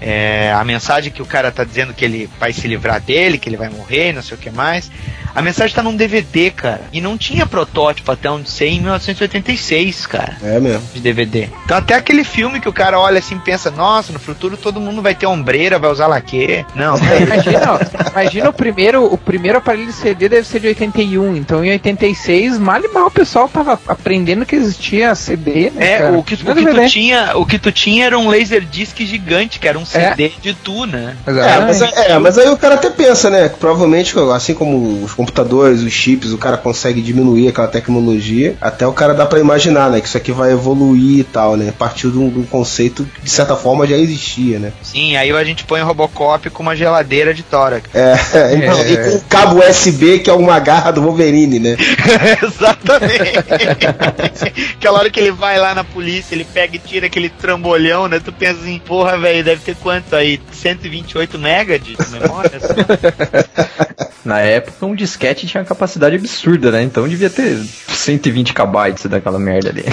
[0.00, 3.48] É, a mensagem que o cara tá dizendo que ele vai se livrar dele, que
[3.48, 4.90] ele vai morrer, não sei o que mais.
[5.36, 6.80] A mensagem tá num DVD, cara.
[6.92, 10.82] E não tinha protótipo até onde sei em 1986, cara é mesmo.
[10.94, 11.48] de DVD.
[11.64, 14.80] Então até aquele filme que o cara olha assim e pensa, nossa, no futuro todo
[14.80, 16.64] mundo vai ter ombreira, vai usar laque.
[16.74, 20.66] Não, É, imagina, ó, imagina o primeiro, o primeiro aparelho de CD deve ser de
[20.68, 25.92] 81, então em 86, mal e mal o pessoal tava aprendendo que existia CD, né,
[25.92, 26.18] É, cara?
[26.18, 28.98] o que, o Tinha que tu tinha, o que tu tinha era um laser disc
[29.04, 31.16] gigante, que era um CD de tu, né?
[31.26, 32.10] É mas, Exatamente.
[32.10, 33.48] é, mas aí o cara até pensa, né?
[33.48, 38.92] Provavelmente, assim como os computadores, os chips, o cara consegue diminuir aquela tecnologia, até o
[38.92, 40.00] cara dá pra imaginar, né?
[40.00, 41.72] Que isso aqui vai evoluir e tal, né?
[41.76, 44.72] Partiu de um, de um conceito que, de certa forma, já existia, né?
[44.82, 47.88] Sim, aí a gente põe o Robocop com uma geladeira de tórax.
[47.92, 48.54] É, É.
[48.92, 51.76] e com o cabo USB, que é uma garra do Wolverine, né?
[52.86, 54.74] Exatamente.
[54.76, 58.20] Aquela hora que ele vai lá na polícia, ele pega e tira aquele trambolhão, né?
[58.20, 60.40] Tu pensa assim, porra, velho, deve ter quanto aí?
[60.52, 62.60] 128 mega de memória?
[64.24, 66.82] Na época, um disquete tinha capacidade absurda, né?
[66.82, 69.84] Então devia ter 120 KB daquela merda ali.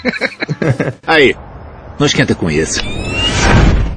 [1.06, 1.36] Aí,
[1.98, 2.80] não esquenta com isso.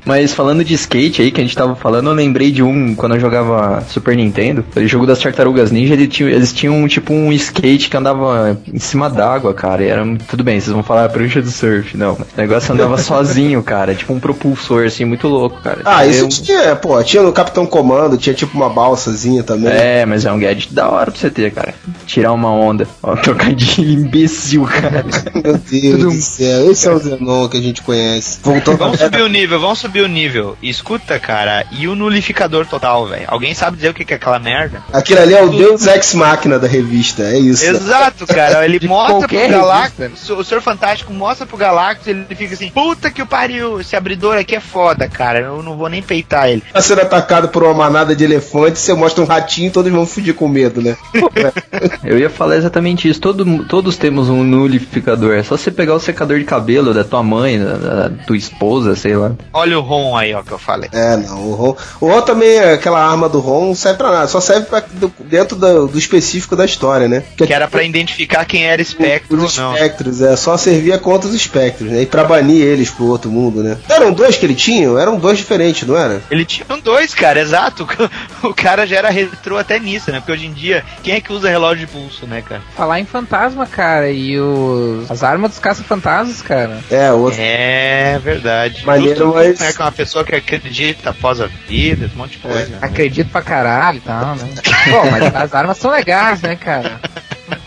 [0.06, 3.16] Mas falando de skate aí, que a gente tava falando, eu lembrei de um, quando
[3.16, 7.32] eu jogava Super Nintendo, o jogo das Tartarugas Ninja, eles tinham, eles tinham tipo um
[7.32, 11.10] skate que andava em cima d'água, cara, e era, tudo bem, vocês vão falar a
[11.10, 15.62] prancha do surf, não, o negócio andava sozinho, cara, tipo um propulsor, assim, muito louco,
[15.62, 15.82] cara.
[15.86, 19.72] Ah, isso Eu- tinha, pô, tinha no Capitão Comando, tinha tipo uma balsazinha também.
[19.72, 21.74] É, mas é um gadget da hora pra você ter, cara.
[22.06, 22.88] Tirar uma onda.
[23.02, 25.06] Ó, trocadilho imbecil, cara.
[25.44, 28.40] Meu Deus do céu, esse é o Zenon que a gente conhece.
[28.44, 30.58] Voltando Vamos subir o nível, vamos subir o nível.
[30.62, 33.26] Escuta, cara, e o nulificador total, velho?
[33.28, 34.84] Alguém sabe dizer o que que é aquela merda?
[34.92, 37.66] Aquilo ali é o Deus Ex Máquina da revista, é isso.
[37.66, 38.66] Exato, cara.
[38.66, 40.34] Ele De mostra pro Galactus, revista.
[40.34, 44.38] o Senhor Fantástico mostra pro Galactus, ele fica assim, puta que o pariu, esse abridor
[44.38, 45.40] aqui é foda, cara.
[45.40, 46.64] Eu não vou nem peitar ele.
[46.74, 50.06] Tá sendo atacado por uma manada de elefantes, você mostra um ratinho e todos vão
[50.06, 50.98] fugir com medo, né?
[52.04, 53.20] Eu ia falar exatamente isso.
[53.22, 55.34] Todo, todos temos um nulificador.
[55.36, 58.96] É só você pegar o secador de cabelo da tua mãe, da, da tua esposa,
[58.96, 59.32] sei lá.
[59.52, 60.90] Olha o Ron aí, ó, que eu falei.
[60.92, 61.38] É, não.
[61.50, 64.28] O Ron, o Ron também, aquela arma do Ron, não serve pra nada.
[64.28, 67.24] Só serve pra, do- dentro do, do específico da história, né?
[67.38, 69.74] Que era pra identificar quem era espectro Os não.
[69.74, 72.02] espectros, é, só servia contra os espectros, né?
[72.02, 73.78] E pra banir eles pro outro mundo, né?
[73.90, 74.88] Eram dois que ele tinha?
[75.00, 76.22] Eram dois diferentes, não era?
[76.32, 77.88] Ele tinha um dois, cara, exato.
[78.44, 80.20] O cara já era retrô até nisso, né?
[80.20, 82.62] Porque hoje em dia, quem é que usa relógio de pulso, né, cara?
[82.76, 86.80] Falar em fantasma, cara, e os, as armas dos caça-fantasmas, cara.
[86.92, 87.40] É, o outro.
[87.42, 88.86] É verdade.
[88.86, 92.38] Maneiro, Justo, né, que é uma pessoa que acredita após a vida, um monte de
[92.40, 92.68] coisa.
[92.68, 92.78] né?
[92.82, 94.50] Acredito pra caralho e tal, né?
[94.90, 97.00] Pô, mas as armas são legais, né, cara?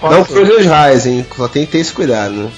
[0.02, 1.26] Não os raios, hein?
[1.36, 2.50] Só tem que ter esse cuidado, né?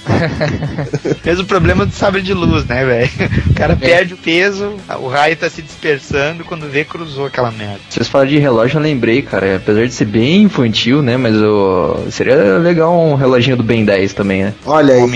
[1.24, 3.11] Mesmo problema do sabre de luz, né, velho?
[3.51, 7.81] O cara perde o peso, o raio tá se dispersando, quando vê, cruzou aquela merda.
[7.88, 9.57] Vocês falaram de relógio, eu lembrei, cara.
[9.57, 11.16] Apesar de ser bem infantil, né?
[11.16, 12.07] Mas o...
[12.11, 14.55] seria legal um reloginho do Ben 10 também, né?
[14.66, 15.09] Olha aí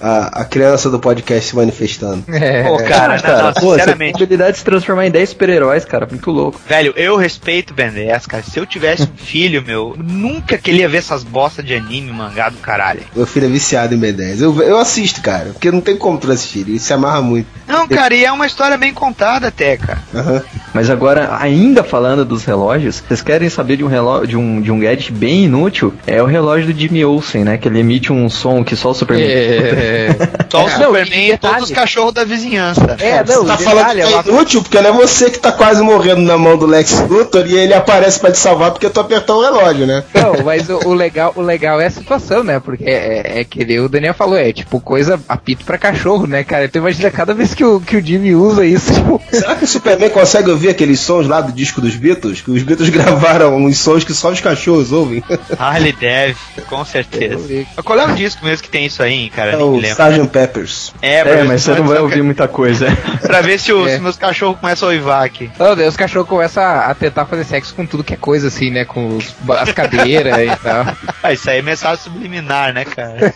[0.00, 2.24] a, a criança do podcast se manifestando.
[2.44, 4.22] É, Pô, cara, cara, não, não, pô, tem a sinceramente.
[4.22, 6.06] habilidade de se transformar em 10 super-heróis, cara.
[6.10, 6.60] Muito louco.
[6.68, 8.42] Velho, eu respeito o Ben 10, cara.
[8.42, 12.12] Se eu tivesse um filho, meu, nunca que ele ia ver essas bosta de anime,
[12.12, 13.02] mangá do caralho.
[13.14, 14.40] Meu filho é viciado em B10.
[14.40, 16.60] Eu, eu assisto, cara, porque não tem como tu assistir.
[16.60, 17.46] Ele se amarra muito.
[17.66, 20.02] Não, cara, e é uma história bem contada até, cara.
[20.14, 20.42] Aham.
[20.74, 24.70] Mas agora, ainda falando dos relógios, vocês querem saber de um relógio, de um, de
[24.72, 25.94] um gadget bem inútil?
[26.06, 27.56] É o relógio do Jimmy Olsen, né?
[27.56, 29.26] Que ele emite um som que só o Superman.
[29.26, 30.08] É,
[30.50, 32.96] Só o Superman e todos os cachorros da vizinhança.
[33.00, 35.30] é, não, Você tá detalhe, falando que é é uma- inútil porque não é você
[35.30, 38.70] que tá quase morrendo na mão do Lex Luthor e ele aparece pra te salvar
[38.70, 40.04] porque tu apertou o relógio, né?
[40.14, 42.60] Não, mas o, o legal, o legal é a situação, né?
[42.60, 46.44] Porque é, é que nem o Daniel falou, é tipo coisa apito pra cachorro, né,
[46.44, 46.64] cara?
[46.66, 49.68] Então imagina cada vez que o, que o Jimmy usa isso, tipo, Será que o
[49.68, 52.40] Superman consegue ouvir aqueles sons lá do disco dos Beatles?
[52.40, 55.22] Que os Beatles gravaram uns sons que só os cachorros ouvem.
[55.58, 56.36] Ah, ele deve,
[56.68, 57.64] com certeza.
[57.76, 59.52] Mas Qual é o disco mesmo que tem isso aí, cara?
[59.52, 59.80] É Nem me o.
[59.80, 60.26] Sgt.
[60.30, 60.92] Peppers.
[61.00, 62.86] É, É, mas você não vai ouvir muita coisa.
[63.22, 63.98] Pra ver se os É.
[63.98, 65.50] meus cachorros começam a uivar aqui.
[65.58, 68.48] Oh, daí os cachorros começam a, a tentar fazer sexo com tudo que é coisa
[68.48, 68.84] assim, né?
[68.84, 70.86] Com os- as cadeiras e tal.
[71.22, 73.32] Ah, isso aí é mensagem subliminar, né, cara?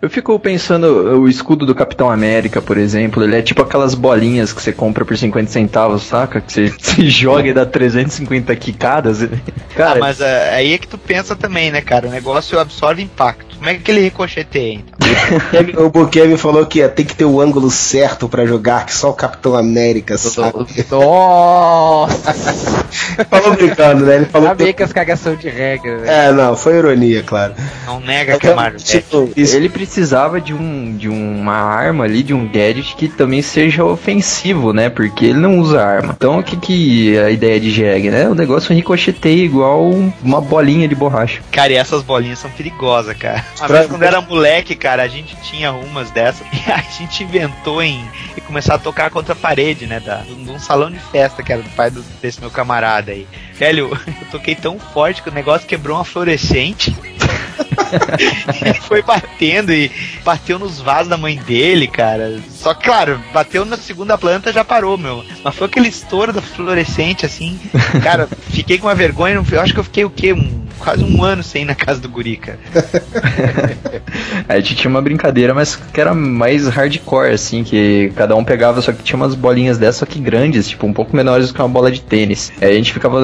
[0.00, 0.86] Eu fico pensando,
[1.20, 5.04] o escudo do Capitão América, por exemplo, ele é tipo aquelas bolinhas que você compra
[5.04, 6.40] por 50 centavos, saca?
[6.40, 9.20] Que você, você joga e dá 350 quicadas.
[9.74, 12.08] Cara, ah, mas ah, aí é que tu pensa também, né, cara?
[12.08, 13.49] O negócio absorve impacto.
[13.60, 15.00] Como é que ele ricocheteia, então?
[15.84, 19.12] O Bukemi falou que tem que ter o ângulo certo pra jogar, que só o
[19.12, 20.64] Capitão América sabe.
[20.90, 22.32] Nossa!
[23.28, 24.16] falou brincando, né?
[24.16, 26.28] Ele falou Sabia que as cagação de regra, né?
[26.28, 27.52] É, não, foi ironia, claro.
[27.84, 28.80] Não nega que é Marvel.
[28.80, 33.42] Tipo, isso, ele precisava de um de uma arma ali, de um gadget que também
[33.42, 34.88] seja ofensivo, né?
[34.88, 36.14] Porque ele não usa arma.
[36.16, 38.26] Então o que que é a ideia de Jeg, né?
[38.28, 39.90] O negócio ricocheteia igual
[40.22, 41.42] uma bolinha de borracha.
[41.52, 43.44] Cara, e essas bolinhas são perigosas, cara.
[43.58, 47.22] Uma Pra- vez quando era moleque, cara, a gente tinha umas dessas e a gente
[47.24, 48.00] inventou em,
[48.36, 50.00] em começar a tocar contra a parede, né?
[50.00, 53.26] Da, de um salão de festa que era do pai do- desse meu camarada aí.
[53.54, 56.94] Velho, eu toquei tão forte que o negócio quebrou uma fluorescente.
[58.64, 59.90] E foi batendo e
[60.24, 62.38] bateu nos vasos da mãe dele, cara.
[62.50, 65.24] Só que, claro, bateu na segunda planta já parou, meu.
[65.42, 67.58] Mas foi aquele estouro da fluorescente, assim.
[68.02, 69.42] Cara, fiquei com uma vergonha.
[69.50, 70.32] Eu acho que eu fiquei o quê?
[70.32, 72.58] Um, quase um ano sem ir na casa do guri, cara.
[74.48, 78.80] A gente tinha uma brincadeira, mas que era mais hardcore, assim, que cada um pegava,
[78.80, 81.60] só que tinha umas bolinhas dessas, só que grandes, tipo, um pouco menores do que
[81.60, 82.50] uma bola de tênis.
[82.60, 83.20] Aí a gente ficava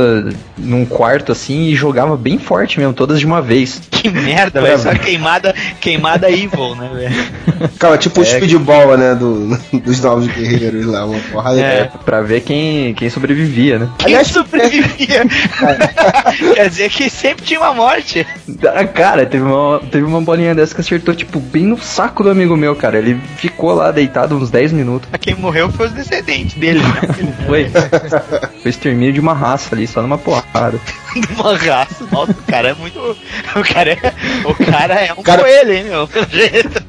[0.56, 3.80] num quarto, assim, e jogava bem forte mesmo, todas de uma vez.
[3.90, 4.78] Que merda, velho.
[4.78, 7.70] Só queimada, queimada evil, né, velho?
[7.78, 8.26] Cara, tipo o É.
[8.26, 9.14] speedball, né?
[9.14, 11.84] Do, dos novos guerreiros lá, uma porrada É.
[11.84, 11.98] de.
[12.04, 13.88] Pra ver quem, quem sobrevivia, né?
[13.98, 15.22] Quem Aliás, sobrevivia?
[16.54, 18.26] Quer dizer que sempre tinha uma morte.
[18.94, 22.56] Cara, teve uma, teve uma bolinha dessa que acertou, tipo, bem no saco do amigo
[22.56, 22.98] meu, cara.
[22.98, 25.08] Ele ficou lá deitado uns 10 minutos.
[25.20, 27.34] Quem morreu foi os descendentes dele, né?
[27.46, 27.68] Foi.
[28.62, 30.78] Foi extermínio de uma raça ali, só numa porrada.
[31.20, 32.04] De uma raça.
[32.10, 32.98] Nossa, o cara é muito.
[32.98, 34.12] O cara é,
[34.44, 36.08] o cara é um Cara- coelho, hein, meu?
[36.08, 36.82] Pelo jeito.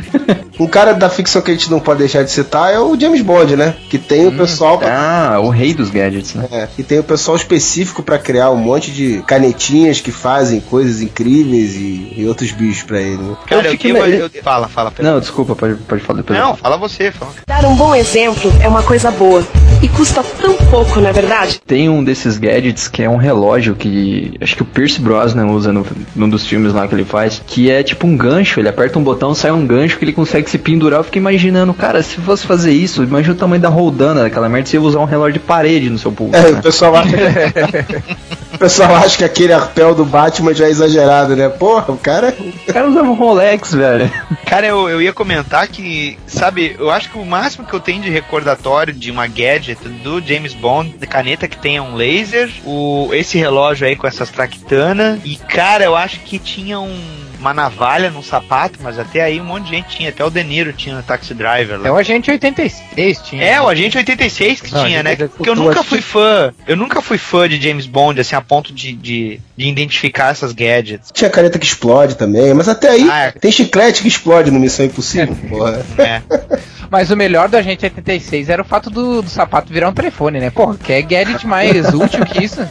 [0.60, 3.22] Um cara da ficção que a gente não pode deixar de citar é o James
[3.22, 3.76] Bond, né?
[3.90, 6.48] Que tem o pessoal pra- Ah, o rei dos gadgets, né?
[6.52, 11.00] É, e tem o pessoal específico pra criar um monte de canetinhas que fazem coisas
[11.02, 13.18] incríveis e, e outros bichos pra ele.
[13.18, 13.36] né?
[13.46, 15.12] Cara, eu, me- eu- Fala, fala, Pedro.
[15.12, 16.40] Não, desculpa, pode, pode falar depois.
[16.40, 17.32] Não, fala você, fala.
[17.48, 19.46] Dar um bom exemplo é uma coisa boa.
[19.82, 21.62] E custa tão pouco, não é verdade?
[21.68, 25.72] Tem um desses gadgets que é um relógio que acho que o Pierce Brosnan usa
[25.72, 29.00] no, num dos filmes lá que ele faz, que é tipo um gancho, ele aperta
[29.00, 31.00] um botão, sai um gancho que ele consegue se pendurar.
[31.00, 34.70] Eu fiquei imaginando, cara, se fosse fazer isso, imagina o tamanho da roldana daquela merda,
[34.70, 36.36] você ia usar um relógio de parede no seu pulso.
[36.36, 36.62] É, o né?
[36.62, 37.18] pessoal acha
[38.54, 41.50] o pessoal acha que aquele arpel do Batman já é exagerado, né?
[41.50, 42.36] Porra, o cara.
[42.68, 44.12] O cara usava um Rolex, velho.
[44.46, 48.02] Cara, eu, eu ia comentar que, sabe, eu acho que o máximo que eu tenho
[48.02, 53.10] de recordatório de uma gadget do James Bond, de caneta que tenha um laser, o,
[53.14, 57.27] esse relógio aí com essas traquitanas, e cara, eu acho que tinha um.
[57.48, 60.44] Uma navalha num sapato, mas até aí um monte de gente tinha, até o De
[60.44, 61.88] Niro tinha no Taxi Driver lá.
[61.88, 63.42] É o Agente 86 tinha.
[63.42, 65.16] É, o Agente 86 que Não, tinha, né?
[65.16, 66.54] Porque eu nunca fui que- fã.
[66.68, 70.52] Eu nunca fui fã de James Bond, assim, a ponto de, de, de identificar essas
[70.52, 71.10] gadgets.
[71.14, 73.32] Tinha caneta que explode também, mas até aí Ah, é.
[73.32, 75.86] tem chiclete que explode no Missão Impossível, porra.
[75.98, 76.22] né?
[76.90, 80.40] Mas o melhor do Agente 86 era o fato do, do sapato virar um telefone,
[80.40, 80.50] né?
[80.50, 82.62] Porra, quer gadget mais útil que isso?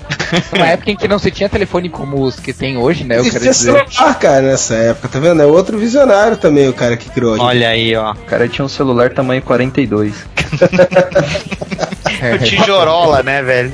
[0.54, 3.18] Numa época em que não se tinha telefone como os que tem hoje, né?
[3.18, 3.52] Eu quero dizer.
[3.52, 5.40] celular, cara, nessa época, tá vendo?
[5.40, 7.38] É outro visionário também, o cara que criou.
[7.38, 8.12] Olha aí, ó.
[8.12, 10.26] O cara tinha um celular tamanho 42.
[12.34, 13.72] O tijorola, né, velho?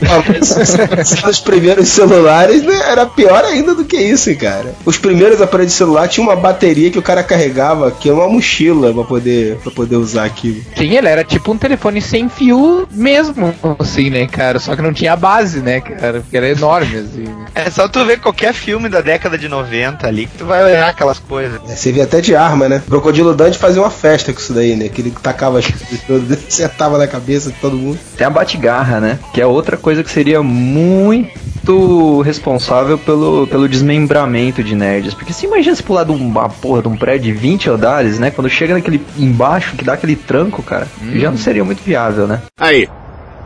[1.28, 4.74] Os primeiros celulares né, era pior ainda do que isso, cara.
[4.84, 8.28] Os primeiros aparelhos de celular tinham uma bateria que o cara carregava, que é uma
[8.28, 10.62] mochila pra poder, pra poder usar aquilo.
[10.76, 14.58] Sim, ele era tipo um telefone sem fio mesmo, assim, né, cara?
[14.58, 16.20] Só que não tinha base, né, cara?
[16.20, 17.24] Porque era enorme, assim.
[17.54, 20.88] É só tu ver qualquer filme da década de 90 ali que tu vai olhar
[20.88, 21.60] aquelas coisas.
[21.68, 22.82] É, você via até de arma, né?
[22.88, 24.88] Crocodilo Dante fazia uma festa com isso daí, né?
[24.88, 27.98] Que ele tacava as coisas todas, acertava na cabeça de todo mundo.
[28.22, 29.18] Tem a Batgarra, né?
[29.34, 35.12] Que é outra coisa que seria muito responsável pelo, pelo desmembramento de nerds.
[35.12, 38.30] Porque se imagina se pular de uma porra de um prédio de 20 andares, né?
[38.30, 42.42] Quando chega naquele embaixo que dá aquele tranco, cara, já não seria muito viável, né?
[42.56, 42.88] Aí,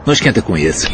[0.04, 0.86] não esquenta com isso.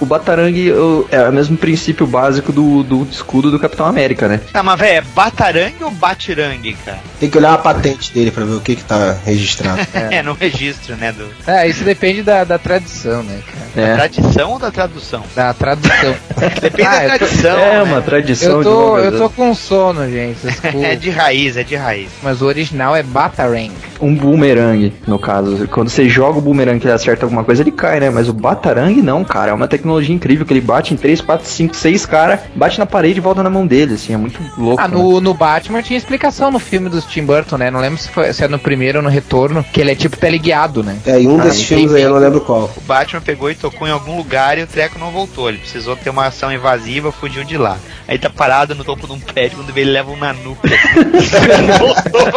[0.00, 0.70] O Batarang
[1.10, 4.40] é o mesmo princípio básico do, do escudo do Capitão América, né?
[4.52, 6.98] Tá, mas velho, é batarangue ou batirangue, cara?
[7.18, 9.78] Tem que olhar a patente dele pra ver o que que tá registrado.
[10.10, 11.26] É, no registro, né, do...
[11.46, 13.40] É, isso depende da, da tradição, né,
[13.74, 13.88] cara?
[13.88, 15.22] É, Tradição ou da tradução?
[15.34, 16.14] Da tradução.
[16.60, 17.82] Depende Ah, da tô- tradição, é né?
[17.82, 20.38] uma tradição Eu de tô, eu tô com sono, gente.
[20.82, 22.08] É de raiz, é de raiz.
[22.22, 23.70] Mas o original é Batarang.
[24.00, 25.66] Um boomerang, no caso.
[25.68, 28.10] Quando você joga o boomerang que ele acerta alguma coisa, ele cai, né?
[28.10, 29.50] Mas o Batarang não, cara.
[29.50, 32.86] É uma tecnologia incrível que ele bate em 3, 4, 5, 6 caras, bate na
[32.86, 34.14] parede e volta na mão dele, assim.
[34.14, 34.82] É muito louco.
[34.82, 34.96] Ah, né?
[34.96, 37.70] no, no Batman tinha explicação no filme dos Tim Burton, né?
[37.70, 40.16] Não lembro se, foi, se é no primeiro ou no retorno, que ele é tipo
[40.16, 40.98] teleguiado, né?
[41.06, 42.70] É, e um Ah, desses filmes aí eu não lembro qual.
[42.76, 45.48] O Batman pegou e tocou em algum lugar e o treco não voltou.
[45.48, 47.78] Ele precisou ter uma ação invasiva, fugiu de lá.
[48.06, 50.68] Aí tá parado no topo de um prédio, quando vê ele leva um na nuca.
[51.78, 52.32] voltou.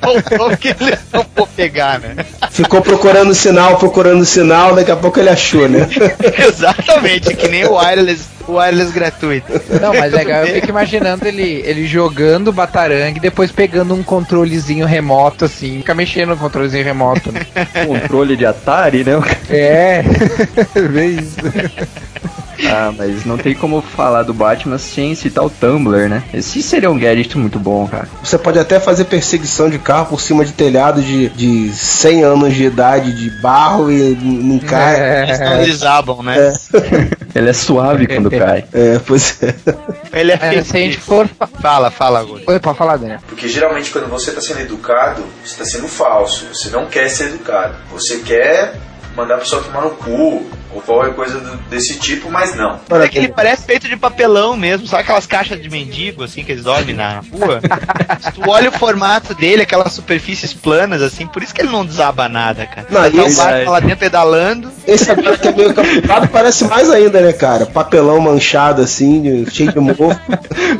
[0.00, 2.16] voltou porque ele não vou pegar, né?
[2.50, 5.88] Ficou procurando sinal, procurando sinal, daqui a pouco ele achou, né?
[6.58, 9.52] Exatamente, que nem o wireless, o wireless gratuito.
[9.80, 14.02] Não, mas é, eu fico imaginando ele, ele jogando o Batarang e depois pegando um
[14.02, 17.30] controlezinho remoto, assim, fica mexendo no controlezinho remoto.
[17.30, 17.46] Né?
[17.86, 19.12] Controle de Atari, né?
[19.48, 20.02] É,
[20.90, 21.36] vê isso.
[22.66, 26.22] Ah, mas não tem como falar do Batman sem citar o Tumblr, né?
[26.34, 28.08] Esse seria um gadget muito bom, cara.
[28.22, 32.54] Você pode até fazer perseguição de carro por cima de telhado de, de 100 anos
[32.54, 35.22] de idade de barro e não cai.
[35.24, 36.52] Eles É, não desabam, né?
[37.34, 38.64] Ele é suave quando cai.
[38.72, 39.54] É, pois é.
[40.12, 41.28] Ele é, é, se a gente for.
[41.28, 42.42] fa- Fala, fala, agora.
[42.46, 43.18] Oi, pode falar, Daniel.
[43.28, 46.46] Porque geralmente quando você está sendo educado, você está sendo falso.
[46.52, 47.74] Você não quer ser educado.
[47.92, 48.74] Você quer
[49.16, 52.78] mandar a pessoa tomar no cu ou qualquer coisa do- desse tipo, mas não.
[53.02, 56.52] É que ele parece feito de papelão mesmo, sabe aquelas caixas de mendigo, assim, que
[56.52, 57.60] eles dormem na rua?
[58.20, 61.84] Se tu olha o formato dele, aquelas superfícies planas, assim, por isso que ele não
[61.86, 62.86] desaba nada, cara.
[62.90, 66.64] Não, tá o esse- Batman lá dentro pedalando, Esse agora que é meio camuflado parece
[66.64, 67.66] mais ainda, né, cara?
[67.66, 70.08] Papelão manchado assim, de- cheio de mofo.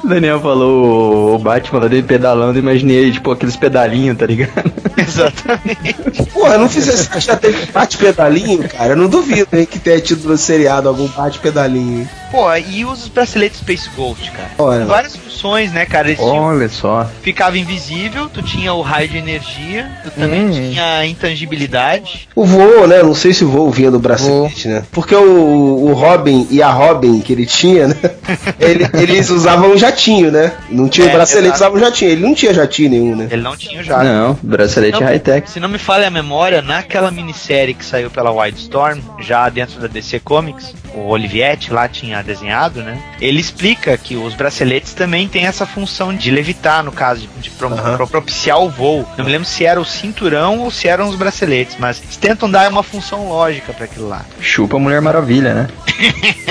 [0.05, 4.73] O Daniel falou o Batman lá dele pedalando, imaginei, tipo, aqueles pedalinhos, tá ligado?
[4.97, 5.95] exatamente.
[6.33, 7.09] Porra, não fizesse.
[7.21, 8.91] Já teve bate-pedalinho, cara?
[8.93, 12.09] Eu não duvido hein, que tenha tido no seriado algum bate-pedalinho.
[12.31, 14.51] Pô, e os braceletes Space Ghost, cara?
[14.59, 14.85] Olha.
[14.85, 16.09] Várias funções, né, cara?
[16.09, 17.09] Eles tinham- Olha só.
[17.23, 20.51] ficava invisível, tu tinha o raio de energia, tu também Hum.
[20.51, 22.29] tinha intangibilidade.
[22.35, 23.03] O voo, né?
[23.03, 24.83] Não sei se o voo vinha do bracelete, né?
[24.93, 27.95] Porque o, o Robin e a Robin que ele tinha, né?
[28.61, 30.53] ele- eles usavam um jatinho, né?
[30.69, 31.63] Não tinha É, bracelete, exato.
[31.63, 32.11] usavam um jatinho.
[32.11, 33.29] Ele não tinha jatinho nenhum, né?
[33.31, 34.03] Ele não tinha já.
[34.03, 35.51] Não, bracelete high-tech.
[35.51, 39.87] Se não me falha a memória, naquela minissérie que saiu pela Wildstorm, já dentro da
[39.87, 42.99] DC Comics, o Olivetti lá tinha desenhado, né?
[43.21, 47.51] Ele explica que os braceletes também têm essa função de levitar, no caso, de, de
[47.51, 49.09] pro- pro- propiciar o voo.
[49.17, 52.51] Não me lembro se era o cinturão ou se eram os braceletes, mas eles tentam
[52.51, 54.25] dar uma função lógica para aquilo lá.
[54.41, 55.69] Chupa a Mulher Maravilha, né?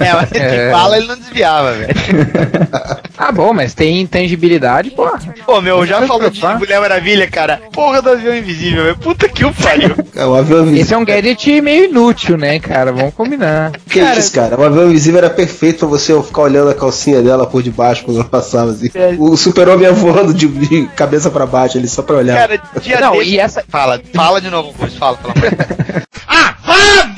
[0.00, 0.70] É, mas de É.
[0.70, 1.94] bala ele não desviava, velho.
[3.18, 5.08] Ah, bom, mas tem intangibilidade, pô.
[5.44, 6.40] Pô, meu, já falou de.
[6.40, 7.60] Mulher Maravilha, cara.
[7.72, 8.96] Porra do avião invisível, velho.
[8.98, 9.94] Puta que o pariu.
[10.14, 10.82] É, O avião invisível.
[10.82, 12.92] Esse é um gadget meio inútil, né, cara?
[12.92, 13.72] Vamos combinar.
[13.88, 14.58] Que isso, cara?
[14.58, 18.18] O avião invisível era perfeito pra você ficar olhando a calcinha dela por debaixo quando
[18.20, 18.90] ela passava assim.
[18.94, 19.14] É.
[19.18, 22.36] O super-homem ia voando de, de cabeça pra baixo ali só pra olhar.
[22.36, 23.64] Cara, dia Não, desse- e essa.
[23.68, 26.02] Fala, fala de novo, Cruz, fala, pelo amor de Deus.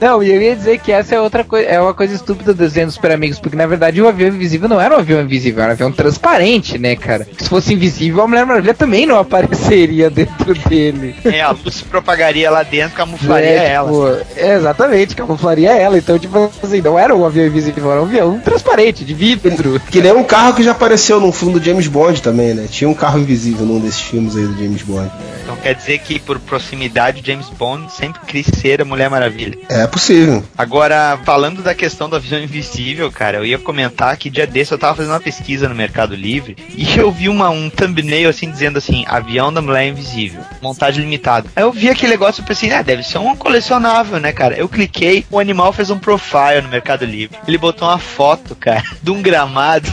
[0.00, 2.58] Não, e eu ia dizer que essa é outra coisa, é uma coisa estúpida do
[2.58, 5.62] desenho dos Super Amigos, porque na verdade o avião invisível não era um avião invisível,
[5.62, 7.26] era um avião transparente, né, cara?
[7.38, 11.14] Se fosse invisível, a Mulher Maravilha também não apareceria dentro dele.
[11.24, 13.88] É, a luz se propagaria lá dentro, camuflaria É, ela.
[14.22, 15.98] tipo, é, exatamente, camuflaria ela.
[15.98, 19.80] Então, tipo assim, não era um avião invisível, era um avião transparente, de vidro.
[19.90, 22.66] Que nem um carro que já apareceu num filme do James Bond também, né?
[22.70, 25.10] Tinha um carro invisível num desses filmes aí do James Bond.
[25.42, 29.58] Então quer dizer que por proximidade, James Bond sempre quis ser a Mulher Maravilha.
[29.68, 30.42] É possível.
[30.56, 34.78] Agora, falando da questão do avião invisível, cara, eu ia comentar que dia desse eu
[34.78, 38.78] tava fazendo uma pesquisa no Mercado Livre e eu vi uma, um thumbnail assim dizendo
[38.78, 41.48] assim, avião da mulher invisível, montagem limitada.
[41.54, 44.56] Aí eu vi aquele negócio e pensei, ah, deve ser um colecionável, né, cara?
[44.56, 47.38] Eu cliquei, o animal fez um profile no Mercado Livre.
[47.46, 49.92] Ele botou uma foto, cara, de um gramado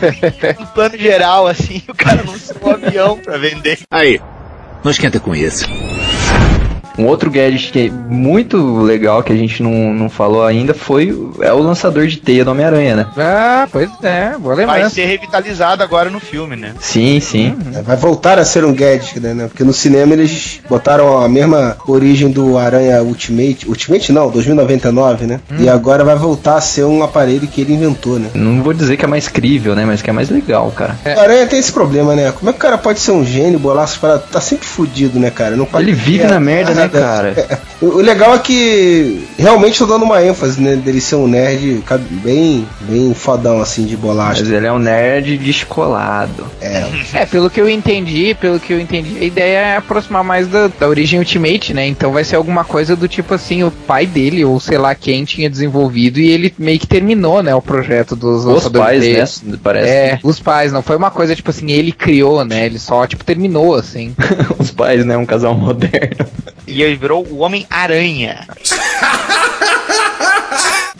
[0.58, 3.80] no plano geral, assim, o cara anunciou um avião pra vender.
[3.90, 4.20] Aí,
[4.84, 5.66] não esquenta com isso.
[7.00, 11.10] Um outro gadget que é muito legal que a gente não, não falou ainda foi
[11.12, 13.06] o- é o lançador de teia do Homem-Aranha, né?
[13.16, 14.94] Ah, pois é, boa Vai lembrança.
[14.94, 16.74] ser revitalizado agora no filme, né?
[16.80, 17.56] Sim, sim.
[17.74, 19.32] É, Vai voltar a ser um gadget, né?
[19.34, 19.46] né?
[19.48, 23.66] Porque no cinema eles botaram a mesma origem do Aranha Ultimate.
[23.68, 25.40] Ultimate não, 2099, né?
[25.58, 28.28] E agora vai voltar a ser um aparelho que ele inventou, né?
[28.34, 29.84] Não vou dizer que é mais crível, né?
[29.84, 30.96] Mas que é mais legal, cara.
[31.16, 32.32] O Aranha tem esse problema, né?
[32.32, 34.24] Como é que o cara pode ser um gênio, essas paradas?
[34.30, 35.56] Tá sempre fudido, né, cara?
[35.56, 36.89] Não pode Ele vive É, na merda, né.
[36.90, 37.60] Cara?
[37.80, 40.76] O o legal é que realmente tô dando uma ênfase, né?
[40.76, 41.82] Dele ser um nerd
[42.22, 44.42] bem, bem fodão, assim, de bolacha.
[44.42, 46.46] Mas ele é um nerd descolado.
[46.60, 46.84] É,
[47.14, 50.68] É, pelo que eu entendi, pelo que eu entendi, a ideia é aproximar mais da,
[50.68, 51.86] da origem Ultimate, né?
[51.86, 55.24] Então vai ser alguma coisa do tipo assim, o pai dele, ou sei lá quem
[55.24, 59.58] tinha desenvolvido, e ele meio que terminou, né, o projeto dos Os pais, né?
[59.62, 59.88] Parece.
[59.88, 62.66] É, os pais, não foi uma coisa tipo assim, ele criou, né?
[62.66, 64.14] Ele só, tipo, terminou, assim.
[64.58, 65.16] Os pais, né?
[65.16, 66.26] Um casal moderno.
[66.66, 68.46] E ele virou o Homem-Aranha.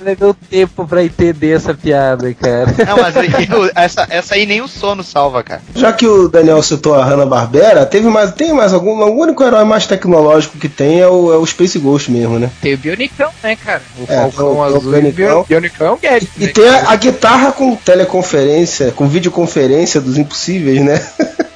[0.02, 2.64] Levou tempo pra entender essa piada, cara.
[2.86, 5.60] Não, mas o- essa, essa aí nem o sono salva, cara.
[5.74, 9.62] Já que o Daniel citou a Hanna-Barbera, teve mais, tem mais algum, o único herói
[9.64, 12.50] mais tecnológico que tem é o, é o Space Ghost mesmo, né?
[12.62, 13.82] Tem o Bionicão, né, cara?
[13.98, 15.34] O É, Falcão tem o- Azul e o Bionicão.
[15.36, 20.00] Bio- Bionicão é um gadget, E né, tem a, a guitarra com teleconferência, com videoconferência
[20.00, 20.98] dos impossíveis, né?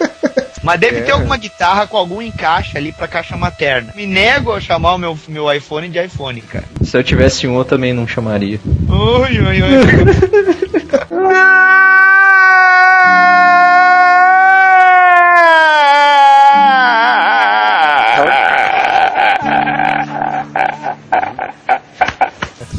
[0.65, 1.03] Mas deve É.
[1.03, 3.93] ter alguma guitarra com algum encaixe ali pra caixa materna.
[3.95, 6.65] Me nego a chamar o meu, meu iPhone de iPhone, cara.
[6.83, 8.59] Se eu tivesse um, eu também não chamaria.
[8.89, 9.85] Ui, ui, ui.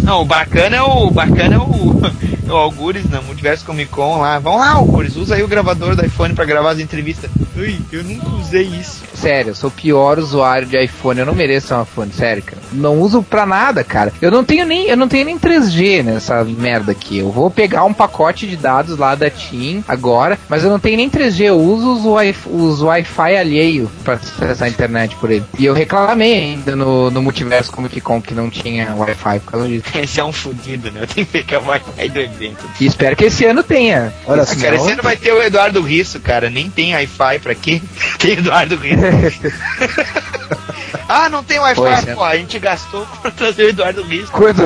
[0.03, 1.07] Não, o bacana é o.
[1.07, 2.01] o bacana é o.
[2.47, 4.39] é o Algures na Multiverso Comic Con lá.
[4.39, 7.29] Vamos lá, Algures, usa aí o gravador do iPhone pra gravar as entrevistas.
[7.55, 9.03] Ui, eu nunca usei isso.
[9.13, 12.61] Sério, eu sou o pior usuário de iPhone, eu não mereço um iPhone, sério, cara.
[12.71, 14.11] Não uso pra nada, cara.
[14.21, 17.19] Eu não tenho nem, eu não tenho nem 3G nessa merda aqui.
[17.19, 20.97] Eu vou pegar um pacote de dados lá da TIM agora, mas eu não tenho
[20.97, 25.45] nem 3G, eu uso os, wi os Wi-Fi alheio pra acessar a internet por ele.
[25.57, 29.67] E eu reclamei ainda no, no Multiverso Comic Con que não tinha Wi-Fi por causa
[29.67, 29.85] disso.
[29.97, 31.01] Esse é um fudido, né?
[31.03, 32.65] Eu tenho que pegar o Wi-Fi do evento.
[32.79, 34.13] E espero que esse ano tenha.
[34.25, 34.55] Olha Ah, só.
[34.59, 36.49] cara, esse ano vai ter o Eduardo Risso, cara.
[36.49, 37.81] Nem tem Wi-Fi pra quê?
[38.19, 39.01] Tem Eduardo Risso.
[41.07, 41.81] ah, não tem Wi-Fi?
[41.81, 42.15] Pois é.
[42.15, 44.31] Pô, a gente gastou pra trazer o Eduardo Risso.
[44.31, 44.63] Quando...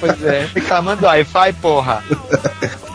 [0.00, 0.48] pois é.
[0.54, 2.02] Reclamando do Wi-Fi, porra.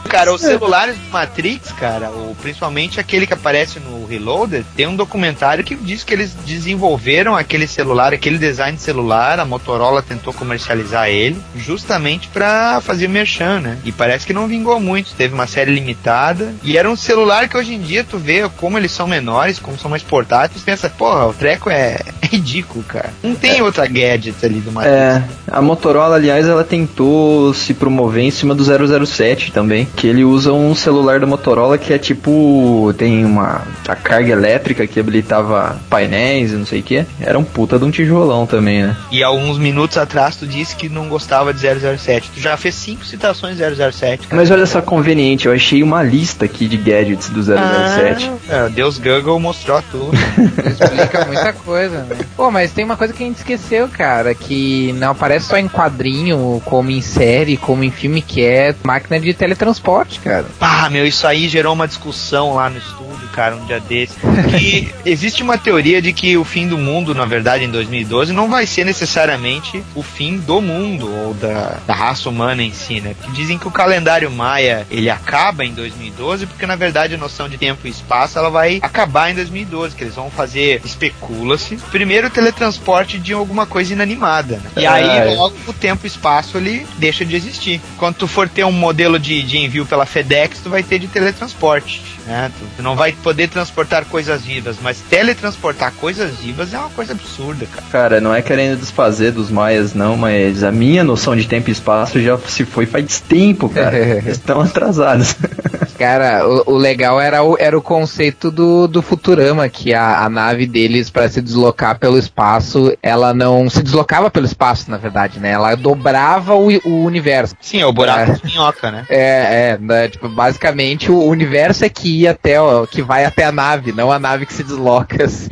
[0.07, 4.95] Cara, os celulares do Matrix, cara, o, principalmente aquele que aparece no Reloaded, tem um
[4.95, 10.33] documentário que diz que eles desenvolveram aquele celular, aquele design de celular, a Motorola tentou
[10.33, 13.77] comercializar ele, justamente pra fazer merchan, né?
[13.83, 17.57] E parece que não vingou muito, teve uma série limitada, e era um celular que
[17.57, 21.27] hoje em dia tu vê como eles são menores, como são mais portáteis, pensa, porra,
[21.27, 23.11] o treco é, é ridículo, cara.
[23.21, 24.95] Não tem outra gadget ali do Matrix.
[24.95, 28.63] É, a Motorola, aliás, ela tentou se promover em cima do
[29.05, 33.95] 007 também, que ele usa um celular da Motorola que é tipo, tem uma a
[33.95, 37.03] carga elétrica que habilitava painéis e não sei o que.
[37.19, 38.95] Era um puta de um tijolão também, né?
[39.11, 42.29] E alguns minutos atrás tu disse que não gostava de 007.
[42.35, 44.39] Tu já fez cinco citações de 007, cara.
[44.39, 48.31] Mas olha só conveniente, eu achei uma lista aqui de gadgets do 007.
[48.49, 50.11] É, Deus Google mostrou tudo.
[50.63, 52.17] Explica muita coisa, né?
[52.35, 55.67] Pô, mas tem uma coisa que a gente esqueceu, cara, que não aparece só em
[55.67, 59.86] quadrinho, como em série, como em filme, que é máquina de teletransporte,
[60.21, 60.45] cara.
[60.59, 64.15] Ah, meu, isso aí gerou uma discussão lá no estúdio, cara, um dia desse.
[64.57, 68.49] Que existe uma teoria de que o fim do mundo, na verdade, em 2012, não
[68.49, 73.15] vai ser necessariamente o fim do mundo ou da, da raça humana em si, né?
[73.23, 77.47] Que dizem que o calendário maia ele acaba em 2012, porque na verdade a noção
[77.47, 82.27] de tempo e espaço ela vai acabar em 2012, que eles vão fazer, especula-se, primeiro
[82.27, 84.69] o teletransporte de alguma coisa inanimada, né?
[84.77, 85.35] E aí É.
[85.35, 87.81] logo o tempo e espaço ele deixa de existir.
[87.97, 91.07] Quando tu for ter um modelo de, de envio pela FedEx, tu vai ter de
[91.07, 92.51] teletransporte, né?
[92.57, 97.13] Tu, tu não vai poder transportar coisas vivas, mas teletransportar coisas vivas é uma coisa
[97.13, 97.87] absurda, cara.
[97.91, 101.73] Cara, não é querendo desfazer dos maias, não, mas a minha noção de tempo e
[101.73, 103.97] espaço já se foi faz tempo, cara.
[104.17, 105.35] Eles estão atrasados.
[105.97, 110.29] Cara, o, o legal era o, era o conceito do, do Futurama, que a, a
[110.29, 115.39] nave deles, para se deslocar pelo espaço, ela não se deslocava pelo espaço, na verdade,
[115.39, 115.51] né?
[115.51, 117.55] Ela dobrava o, o universo.
[117.61, 118.33] Sim, é o buraco É.
[118.35, 119.05] de minhoca, né?
[119.09, 123.43] É, é, né, tipo, basicamente o universo é que ia até, ó, que vai até
[123.45, 125.47] a nave, não a nave que se desloca, assim.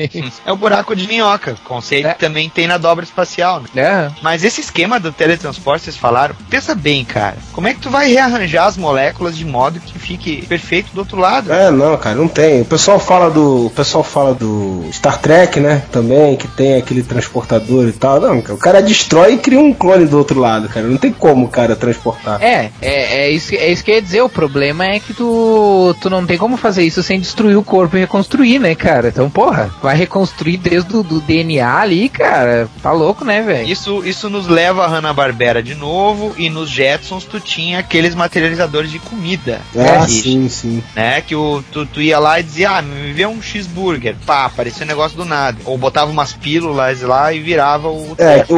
[0.45, 2.13] É o buraco de minhoca, conceito É.
[2.13, 3.67] que também tem na dobra espacial, né?
[3.75, 4.11] É.
[4.21, 7.35] Mas esse esquema do teletransporte, vocês falaram, pensa bem, cara.
[7.53, 11.17] Como é que tu vai rearranjar as moléculas de modo que fique perfeito do outro
[11.17, 11.51] lado?
[11.51, 12.61] É, não, cara, não tem.
[12.61, 13.67] O pessoal fala do.
[13.67, 15.83] O pessoal fala do Star Trek, né?
[15.91, 18.19] Também, que tem aquele transportador e tal.
[18.19, 20.87] Não, cara, o cara destrói e cria um clone do outro lado, cara.
[20.87, 22.41] Não tem como o cara transportar.
[22.41, 24.21] É, é, é, isso, é isso que eu ia dizer.
[24.21, 27.97] O problema é que tu, tu não tem como fazer isso sem destruir o corpo
[27.97, 29.09] e reconstruir, né, cara?
[29.09, 32.67] Então, porra, vai reconstruir desde o do DNA ali, cara.
[32.81, 33.67] Tá louco, né, velho?
[33.67, 38.91] Isso, isso nos leva a Hanna-Barbera de novo, e nos Jetsons tu tinha aqueles materializadores
[38.91, 39.61] de comida.
[39.73, 40.83] E- sim, sim.
[40.95, 44.15] Né, que o, tu, tu ia lá e dizia, ah, me vê um cheeseburger.
[44.25, 45.57] Pá, aparecia um negócio do nada.
[45.65, 48.15] Ou botava umas pílulas lá e virava o.
[48.17, 48.55] É, o,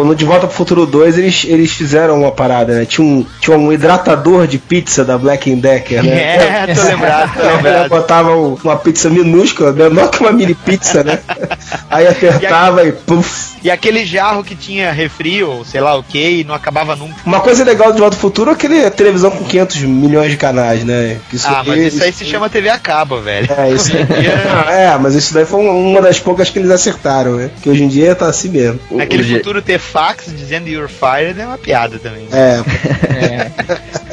[0.00, 2.84] o, no De Volta pro Futuro 2 eles, eles fizeram uma parada, né?
[2.84, 6.12] Tinha um, tinha um hidratador de pizza da Black Decker, né?
[6.42, 7.88] É, tô lembrado, tô lembrado.
[7.88, 11.18] botava um- uma pizza minúscula, menor que uma mini pizza, né?
[11.90, 13.52] Aí apertava e puf.
[13.62, 17.14] E aquele jarro que tinha refri ou sei lá o que e não acabava nunca.
[17.24, 20.36] Uma coisa legal do De Volta pro Futuro é aquele televisão com 500 milhões de
[20.36, 21.18] canais, né?
[21.30, 23.48] Que Isso ah, mas isso aí se chama TV a cabo, velho.
[23.52, 24.32] É, isso Hoje em dia-
[24.70, 27.50] é, mas isso daí foi uma- das poucas que eles acertaram, né?
[27.62, 28.80] Que hoje em dia tá assim mesmo.
[28.90, 32.26] Naquele o G- futuro ter fax dizendo you're fired é uma piada também.
[32.32, 32.62] É,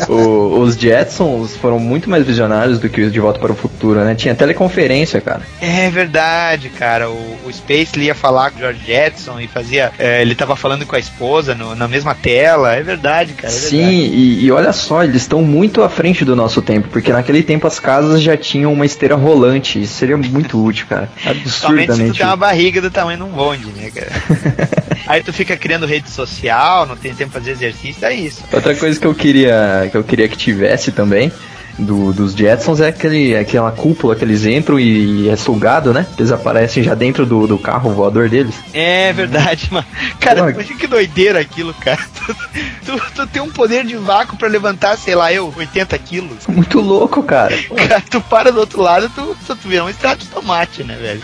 [0.07, 3.99] O- os Jetsons foram muito mais visionários do que os De Volta para o Futuro,
[4.03, 4.15] né?
[4.15, 5.41] Tinha teleconferência, cara.
[5.61, 7.09] É verdade, cara.
[7.09, 9.91] O, o Space ia falar com o George Jetson e fazia.
[9.99, 12.73] é, ele tava falando com a esposa no- na mesma tela.
[12.75, 13.53] É verdade, cara.
[13.53, 13.95] é Sim, verdade.
[14.15, 17.67] e, e olha só, eles estão muito à frente do nosso tempo, porque naquele tempo
[17.67, 19.81] as casas já tinham uma esteira rolante.
[19.81, 21.09] Isso seria muito útil, cara.
[21.17, 22.17] Somente se tu Absurdamente.
[22.17, 22.37] tem uma útil.
[22.37, 24.11] barriga do tamanho de um bonde, né, cara?
[25.07, 28.43] Aí tu fica criando rede social, não tem tempo pra fazer exercício, é isso.
[28.51, 31.31] Outra coisa que eu queria que eu queria que tivesse também
[31.79, 36.05] do- dos Jetsons é aquele, aquela cúpula que eles entram e é sugado, né?
[36.17, 38.55] Eles aparecem já dentro do, do carro voador deles.
[38.73, 39.85] É verdade, mano.
[40.19, 41.99] Cara, Pô, imagina que doideira aquilo, cara.
[42.85, 46.47] Tu, tu, tu tem um poder de vácuo pra levantar, sei lá, eu, 80 quilos.
[46.47, 47.55] Muito louco, cara.
[47.75, 50.95] Cara, tu para do outro lado, tu, tu, tu vira um extrato de tomate, né,
[50.99, 51.21] velho?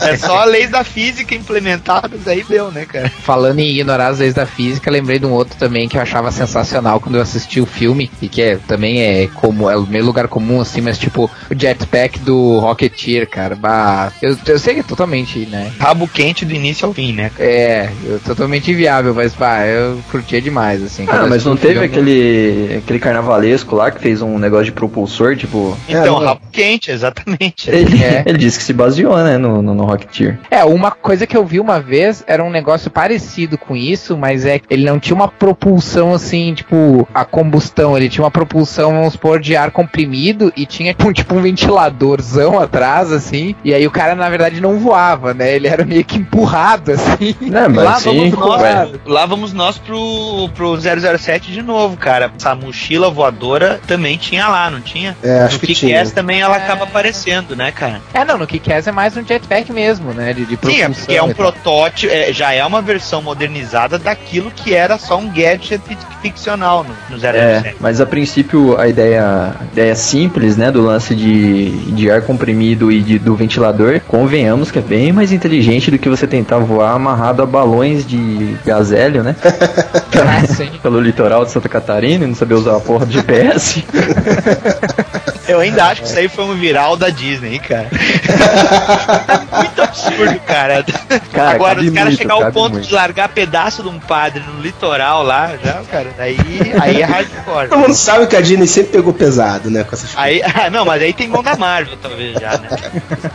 [0.00, 3.08] É só leis da física implementadas, aí deu, né, cara?
[3.22, 6.30] Falando em ignorar as leis da física, lembrei de um outro também que eu achava
[6.30, 9.86] sensacional quando eu assisti o filme, e que é, também é, é como é o
[9.86, 14.74] meu lugar comum, assim, mas tipo, o jetpack do Rocketeer, cara, bah, eu, eu sei
[14.74, 15.72] que é totalmente, né?
[15.78, 17.30] Rabo quente do início ao fim, né?
[17.38, 21.06] É, eu, totalmente inviável, mas bah, eu curtia demais, assim.
[21.08, 25.76] Ah, mas não teve aquele, aquele carnavalesco lá que fez um negócio de propulsor, tipo.
[25.88, 26.26] Então, não.
[26.26, 27.70] rabo quente, exatamente.
[27.78, 28.22] Ele, É.
[28.26, 30.38] ele disse que se baseou, né, no, no, no Rocketeer.
[30.50, 34.44] É, uma coisa que eu vi uma vez era um negócio parecido com isso, mas
[34.44, 39.07] é que ele não tinha uma propulsão assim, tipo, a combustão, ele tinha uma propulsão,
[39.08, 43.72] vamos supor, de ar comprimido e tinha tipo, um- tipo um ventiladorzão atrás, assim, e
[43.74, 45.54] aí o cara na verdade não voava, né?
[45.54, 47.34] Ele era meio que empurrado, assim.
[47.48, 52.30] Não, mas Lá sim, vamos, nós, lá vamos nós pro, pro 007 de novo, cara.
[52.36, 55.16] Essa mochila voadora também tinha lá, não tinha?
[55.22, 56.04] É, acho no que tinha.
[56.10, 58.00] Também ela acaba aparecendo, né, cara?
[58.12, 60.32] É, não, no Kick-Ass é mais um jetpack mesmo, né?
[60.32, 64.50] De, de Sim, é porque é um protótipo, é, já é uma versão modernizada daquilo
[64.50, 67.36] que era só um gadget fi- ficcional no, no 007.
[67.38, 72.22] É, mas a princípio a ideia, a ideia simples, né, do lance de, de ar
[72.22, 76.58] comprimido e de- do ventilador, convenhamos que é bem mais inteligente do que você tentar
[76.58, 80.42] voar amarrado a balões de gazélio, né, Ah,
[80.82, 83.84] pelo litoral de Santa Catarina e não saber usar a porra do GPS.
[85.48, 87.88] Eu ainda acho que isso aí foi um viral da Disney, cara.
[90.06, 90.84] absurdo, cara.
[91.32, 92.88] Cara, Agora, os caras chegar ao ponto muito.
[92.88, 96.38] de largar pedaço de um padre no litoral lá, já, cara, daí
[96.80, 97.68] aí é hardcore.
[97.70, 99.84] Todo mundo sabe que a Disney sempre pegou pesado, né?
[99.84, 100.16] Com essas coisas.
[100.16, 102.68] Aí, ah, não, mas aí tem mão da Marvel, talvez já, né?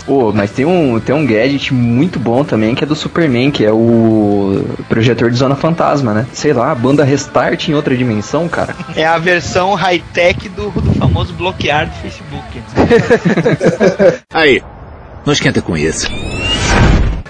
[0.06, 3.66] Pô, mas tem um, tem um gadget muito bom também que é do Superman, que
[3.66, 6.26] é o projetor de zona fantasma, né?
[6.34, 8.76] Sei lá, a banda Restart em outra dimensão, cara.
[8.96, 12.62] É a versão high-tech do, do famoso bloquear do Facebook.
[14.34, 14.62] Aí,
[15.26, 16.08] não esquenta com isso.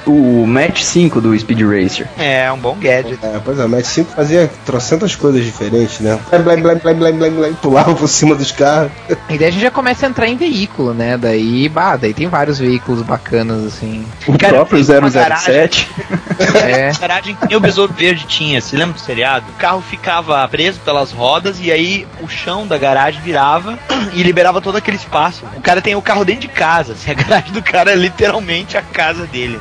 [0.06, 2.08] O Match 5 do Speed Racer.
[2.18, 3.20] É, um bom gadget.
[3.24, 6.20] É, pois é, mas sempre fazia trocentas coisas diferentes, né?
[6.30, 8.92] Blém, blém, blém, blém, blém, blém, pulava por cima dos carros.
[9.30, 11.18] E daí a gente já começa a entrar em veículo, né?
[11.18, 14.06] Daí, bah, daí tem vários veículos bacanas, assim.
[14.28, 15.90] O Cara, próprio tem uma 007.
[16.64, 16.90] É.
[16.90, 19.46] A garagem que nem o Besouro Verde tinha, se lembra do seriado?
[19.50, 23.78] O carro ficava preso pelas rodas e aí o chão da garagem virava
[24.14, 25.46] e liberava todo aquele espaço.
[25.56, 28.78] O cara tem o carro dentro de casa, assim, a garagem do cara é literalmente
[28.78, 29.60] a casa dele.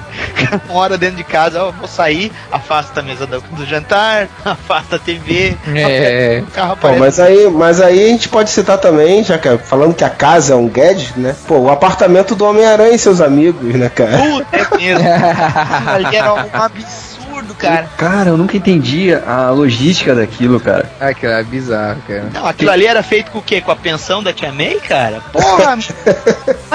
[0.69, 4.97] Uma hora dentro de casa, ó, vou sair, afasta a mesa do, do jantar, afasta
[4.97, 6.43] a TV, É.
[6.47, 7.01] o carro Pô, aparece.
[7.01, 10.11] mas aí, mas aí a gente pode citar também, já que é- falando que a
[10.11, 11.35] casa é um gadget, né?
[11.47, 14.19] Pô, o apartamento do Homem-Aranha e seus amigos, né, cara?
[14.19, 15.09] Puta, é mesmo.
[15.93, 17.89] Ali era um absurdo, cara.
[17.97, 20.91] Cara, eu nunca entendi a logística daquilo, cara.
[21.01, 22.25] Aquilo é bizarro, cara.
[22.33, 23.61] Não, aquilo ali era feito com o quê?
[23.61, 25.21] Com a pensão da Tia May, cara?
[25.33, 25.79] Porra!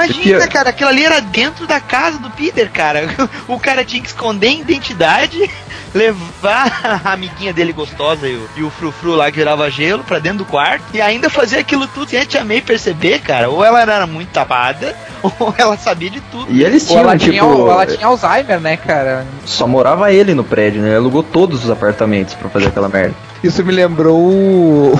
[0.05, 3.07] Imagina, Porque- cara, aquilo ali era dentro da casa do Peter, cara.
[3.47, 5.49] O cara tinha que esconder a identidade,
[5.93, 10.19] levar a amiguinha dele gostosa e o, e o frufru lá que virava gelo pra
[10.19, 13.49] dentro do quarto e ainda fazer aquilo tudo sem a Tia May perceber, cara.
[13.49, 14.95] Ou ela era muito tapada,
[15.39, 16.51] ou ela sabia de tudo.
[16.51, 19.25] E eles tinham, ela, tipo, tinha, ela tinha Alzheimer, né, cara?
[19.45, 20.89] só morava ele no prédio, né?
[20.89, 23.15] Ele alugou todos os apartamentos pra fazer aquela merda.
[23.43, 24.17] Isso me lembrou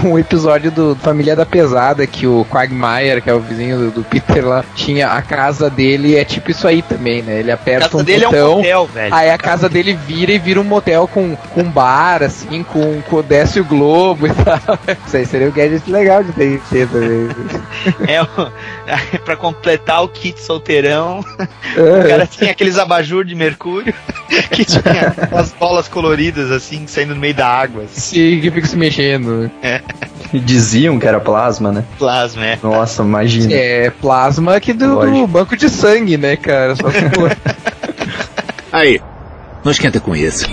[0.03, 4.03] um episódio do Família da Pesada, que o Quagmire, que é o vizinho do, do
[4.03, 7.39] Peter lá, tinha a casa dele, é tipo isso aí também, né?
[7.39, 9.13] Ele A aperta casa um dele é um botão, motel, velho.
[9.13, 13.21] aí a casa dele vira e vira um motel com, com bar, assim, com, com
[13.21, 14.79] desce o globo e tal.
[15.05, 17.27] Isso aí seria um gadget legal de ter, ter também.
[18.07, 23.93] É, pra completar o kit solteirão, o cara tinha aqueles abajur de mercúrio
[24.51, 28.67] que tinha as bolas coloridas assim saindo no meio da água, assim, Sim, que fica
[28.67, 29.49] se mexendo.
[30.33, 31.83] E diziam que era plasma, né?
[31.97, 32.59] plasma, é.
[32.61, 33.53] Nossa, imagina.
[33.53, 36.75] É plasma aqui do, do banco de sangue, né, cara?
[36.75, 37.35] Só se for.
[38.71, 39.01] Aí,
[39.63, 40.45] não esquenta com isso.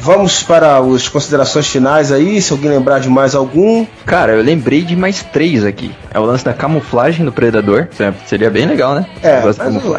[0.00, 3.84] Vamos para as considerações finais aí, se alguém lembrar de mais algum.
[4.06, 5.90] Cara, eu lembrei de mais três aqui.
[6.12, 7.88] É o lance da camuflagem do Predador.
[8.26, 9.06] Seria bem legal, né?
[9.22, 9.40] É,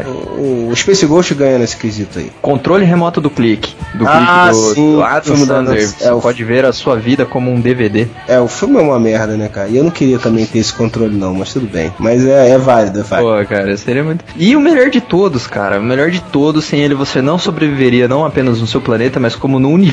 [0.08, 2.32] o, o Space Ghost ganha nesse quesito aí.
[2.41, 3.76] Controle remoto do clique.
[3.93, 5.88] Do Ah, clique do, sim, do Adam Sandler.
[5.88, 8.08] Você é, o- pode ver a sua vida como um DVD.
[8.28, 9.70] É, o filme é uma merda, né, cara?
[9.70, 11.93] E eu não queria também ter esse controle, não, mas tudo bem.
[11.99, 13.30] Mas é, é válido, é válido.
[13.32, 14.26] Pô, cara, seria muito.
[14.36, 15.80] E o melhor de todos, cara.
[15.80, 19.36] O melhor de todos, sem ele você não sobreviveria não apenas no seu planeta, mas
[19.36, 19.91] como no universo,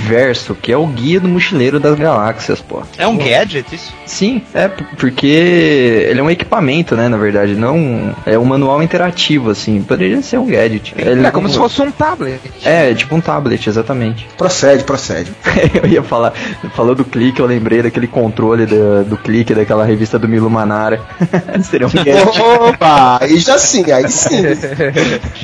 [0.63, 2.83] que é o guia do mochileiro das galáxias, pô.
[2.97, 3.93] É um gadget isso?
[4.07, 7.09] Sim, é porque ele é um equipamento, né?
[7.09, 9.83] Na verdade, não é um manual interativo, assim.
[9.83, 10.95] Poderia ser um gadget.
[10.97, 12.41] Ele É como se fosse um tablet.
[12.65, 14.27] É, tipo um tablet, exatamente.
[14.37, 15.33] Procede, procede.
[15.83, 16.33] eu ia falar,
[16.75, 21.01] falou do clique, eu lembrei daquele controle do, do clique daquela revista do Milo Manara.
[21.63, 22.41] Seria um gadget.
[22.41, 24.43] Opa, aí já sim, aí sim.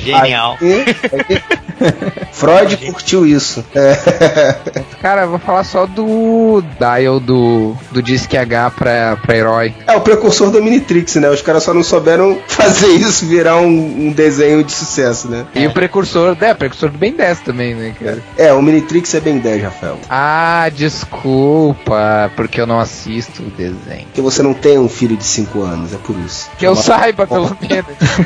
[0.03, 0.57] Genial.
[0.61, 0.85] Aí-
[1.29, 1.41] aí-
[2.31, 3.63] Freud curtiu isso.
[3.73, 3.95] É.
[5.01, 9.73] Cara, eu vou falar só do dial do, do Disque H pra, pra herói.
[9.87, 11.29] É o precursor do Minitrix, né?
[11.29, 15.45] Os caras só não souberam fazer isso virar um, um desenho de sucesso, né?
[15.53, 18.21] E o precursor, é, precursor do Ben 10 também, né, cara?
[18.37, 19.97] É, o Minitrix é bem 10, Rafael.
[20.09, 24.05] Ah, desculpa, porque eu não assisto o desenho.
[24.05, 26.49] Porque você não tem um filho de 5 anos, é por isso.
[26.57, 27.85] Que eu saiba, pelo menos.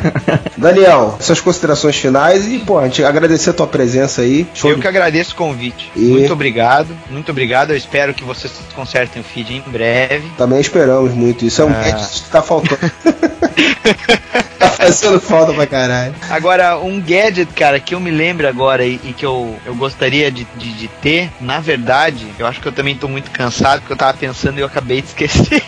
[0.57, 4.47] Daniel, suas considerações finais e, pô, a gente agradecer a tua presença aí.
[4.53, 5.91] Show Eu que agradeço o convite.
[5.95, 7.71] E- Muito obrigado, muito obrigado.
[7.71, 10.29] Eu espero que vocês consertem o feed em breve.
[10.37, 11.45] Também esperamos muito.
[11.45, 11.81] Isso é um Ah.
[11.81, 12.79] gadget que tá faltando.
[14.59, 16.13] tá fazendo falta pra caralho.
[16.29, 20.31] Agora, um gadget, cara, que eu me lembro agora e, e que eu, eu gostaria
[20.31, 23.93] de, de, de ter, na verdade, eu acho que eu também tô muito cansado, porque
[23.93, 25.63] eu tava pensando e eu acabei de esquecer.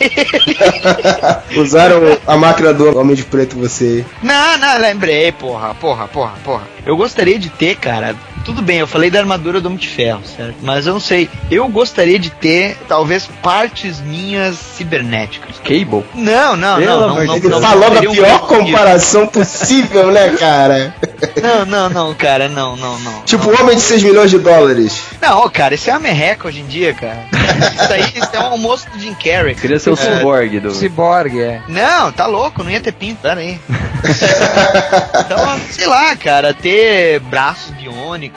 [1.58, 4.06] Usaram a máquina do Homem de Preto você.
[4.22, 6.64] não, não, lembrei, porra, porra, porra, porra.
[6.86, 8.16] Eu gostaria de ter, cara.
[8.44, 10.56] Tudo bem, eu falei da armadura do Homem de Ferro, certo?
[10.62, 11.30] Mas eu não sei.
[11.50, 15.58] Eu gostaria de ter, talvez, partes minhas cibernéticas.
[15.60, 16.04] Cable?
[16.16, 17.26] Não, não, Pelo não.
[17.26, 18.40] não, falou da um pior disso.
[18.48, 20.94] comparação possível, né, cara?
[21.42, 23.22] Não, não, não, cara, não, não, não.
[23.24, 25.02] Tipo, o homem de 6 milhões de dólares.
[25.22, 27.26] Não, cara, isso é uma merreca hoje em dia, cara.
[27.32, 29.56] Isso aí isso é um almoço do Jim Carrey.
[29.56, 30.72] Queria ser o É, cyborg do.
[30.74, 31.62] Cyborg, é.
[31.68, 33.60] Não, tá louco, não ia ter pinto, pera aí.
[35.26, 38.31] então, sei lá, cara, ter braços biônicos.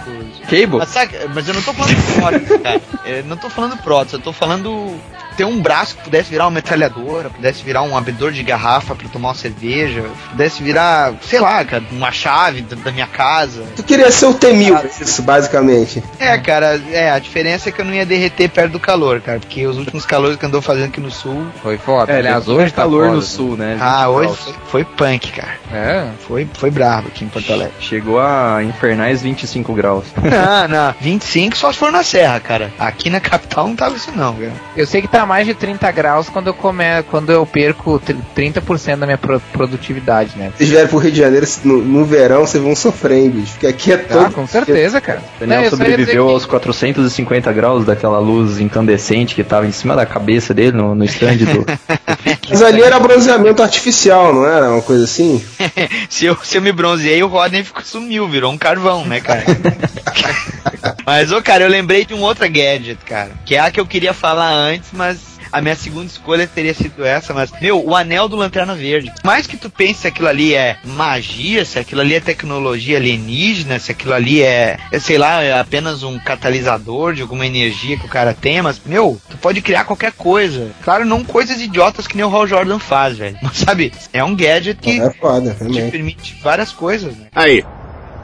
[0.49, 0.79] Cable?
[0.79, 2.81] Mas, sabe, mas eu não tô falando prótese, cara.
[3.05, 5.01] Eu não tô falando prótese, eu tô falando
[5.37, 9.09] ter um braço que pudesse virar uma metralhadora, pudesse virar um abridor de garrafa pra
[9.09, 13.65] tomar uma cerveja, pudesse virar, sei lá, cara, uma chave da, da minha casa.
[13.77, 16.03] Tu queria ser o T-1000, isso, basicamente.
[16.19, 19.41] É, cara, é, a diferença é que eu não ia derreter perto do calor, cara,
[19.41, 21.47] porque os últimos calores que andou fazendo aqui no sul.
[21.63, 22.13] Foi foda.
[22.13, 23.17] É, Aliás, hoje hoje tá calor foda.
[23.17, 23.77] no sul, né?
[23.81, 25.55] Ah, 20 hoje foi, foi punk, cara.
[25.73, 26.09] É.
[26.21, 27.75] Foi, foi brabo aqui em Porto Alegre.
[27.81, 29.84] Chegou a infernais 25 graus.
[30.23, 30.95] não, não.
[31.01, 32.73] 25 só se for na serra, cara.
[32.79, 34.53] Aqui na capital não tava isso não, cara.
[34.77, 36.85] Eu sei que tá mais de 30 graus quando eu come...
[37.11, 40.53] quando eu perco tr- 30% da minha pro- produtividade, né?
[40.57, 43.53] Se vierem pro Rio de Janeiro no, no verão, vocês vão sofrer, hein, bicho.
[43.53, 44.33] Porque aqui é Ah, todo.
[44.33, 45.23] com certeza, cara.
[45.39, 50.07] Daniel Não, sobreviveu que- aos 450 graus daquela luz incandescente que tava em cima da
[50.07, 51.65] cabeça dele no, no stand do.
[52.49, 54.71] Mas ali era bronzeamento artificial, não era?
[54.71, 55.45] Uma coisa assim?
[56.09, 59.45] se, eu, se eu me bronzeei, o Rodney ficou sumiu, virou um carvão, né, cara?
[61.07, 63.31] mas, ô, cara, eu lembrei de um outro gadget, cara.
[63.45, 67.05] Que é a que eu queria falar antes, mas a minha segunda escolha teria sido
[67.05, 69.13] essa, mas, meu, o anel do Lanterna Verde.
[69.23, 73.79] Mais que tu pense se aquilo ali é magia, se aquilo ali é tecnologia alienígena,
[73.79, 78.05] se aquilo ali é, é, sei lá, é apenas um catalisador de alguma energia que
[78.05, 80.73] o cara tem, mas, meu, tu pode criar qualquer coisa.
[80.83, 83.39] Claro, não coisas idiotas que nem o Hal Jordan faz, velho.
[83.41, 87.27] Mas, sabe, é um gadget que É foda, te permite várias coisas, né?
[87.33, 87.65] Aí,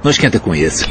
[0.02, 0.84] não esquenta com isso.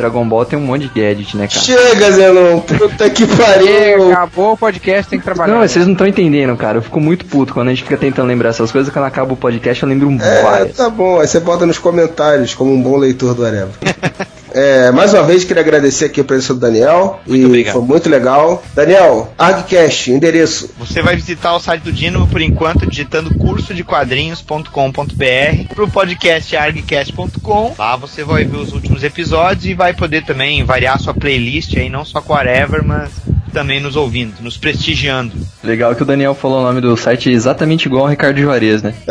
[0.00, 1.60] Dragon Ball tem um monte de gadget, né, cara?
[1.60, 2.60] Chega, Zenon.
[2.60, 4.10] Puta que pariu.
[4.12, 5.52] acabou o podcast, tem que trabalhar.
[5.54, 6.78] Não, vocês não estão entendendo, cara.
[6.78, 8.92] Eu fico muito puto quando a gente fica tentando lembrar essas coisas.
[8.92, 10.76] Quando acaba o podcast, eu lembro É, várias.
[10.76, 11.20] tá bom.
[11.20, 13.70] Aí você bota nos comentários, como um bom leitor do Areva.
[14.52, 17.20] É, mais uma vez, queria agradecer aqui a presença do Daniel.
[17.26, 17.74] e obrigado.
[17.74, 18.62] foi muito legal.
[18.74, 20.70] Daniel, ArgCast, endereço.
[20.78, 26.56] Você vai visitar o site do Dino por enquanto digitando curso de quadrinhos.com.br pro podcast
[26.56, 27.74] argcast.com.
[27.78, 31.88] Lá você vai ver os últimos episódios e vai poder também variar sua playlist aí,
[31.88, 33.10] não só com a Ever, mas
[33.52, 35.32] também nos ouvindo, nos prestigiando.
[35.62, 38.94] Legal que o Daniel falou o nome do site exatamente igual ao Ricardo Juarez, né?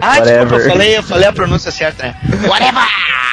[0.00, 0.60] Ah, desculpa, Whatever.
[0.60, 2.16] eu falei, eu falei a pronúncia certa, né?
[2.46, 3.27] Whatever!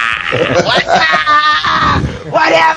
[2.30, 2.75] Whatever!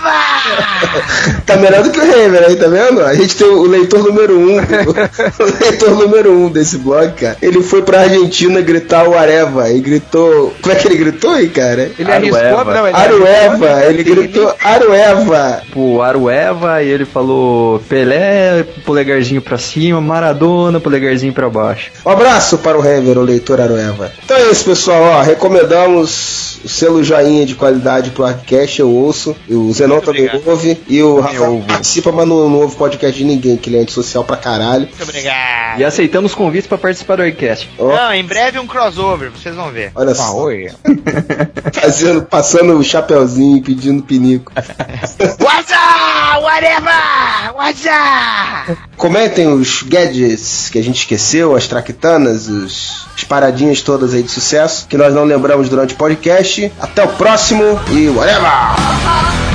[1.44, 3.03] Tá melhor do que o Hammer aí, tá vendo?
[3.03, 4.57] A gente tem o leitor número um.
[4.59, 7.36] o leitor número um desse blog, cara.
[7.40, 10.55] Ele foi pra Argentina gritar o Areva e gritou.
[10.61, 11.90] Como é que ele gritou aí, cara?
[11.99, 12.38] Ele Arueva.
[12.38, 15.62] arriscou, não, ele Arueva, ele gritou Arueva.
[15.64, 21.90] Tipo, Arueva, e ele falou Pelé, polegarzinho pra cima, Maradona, polegarzinho pra baixo.
[22.05, 24.12] Um abraço para o Hever, o leitor Arueva.
[24.24, 25.03] Então é isso, pessoal.
[25.03, 29.36] Ó, recomendamos o selo joinha de qualidade pro Artcast, eu ouço.
[29.49, 30.78] E o Zenon também ouve.
[30.89, 34.24] E o Rafael participa, mas não, não ouve podcast de ninguém, que ele é antissocial
[34.24, 34.86] pra caralho.
[34.86, 35.78] Muito obrigado.
[35.80, 37.68] E aceitamos convites pra participar do Aircast.
[37.78, 39.93] Ó, Não, em breve um crossover, vocês vão ver.
[39.95, 40.70] olha Ah, só, oi.
[41.74, 44.51] fazendo, passando o chapeuzinho e pedindo pinico.
[44.57, 46.43] What's up?
[46.43, 47.55] Whatever!
[47.55, 48.78] What's up?
[48.97, 54.30] Comentem os gadgets que a gente esqueceu, as traquitanas, os, as paradinhas todas aí de
[54.30, 56.72] sucesso que nós não lembramos durante o podcast.
[56.80, 58.49] Até o próximo e whatever!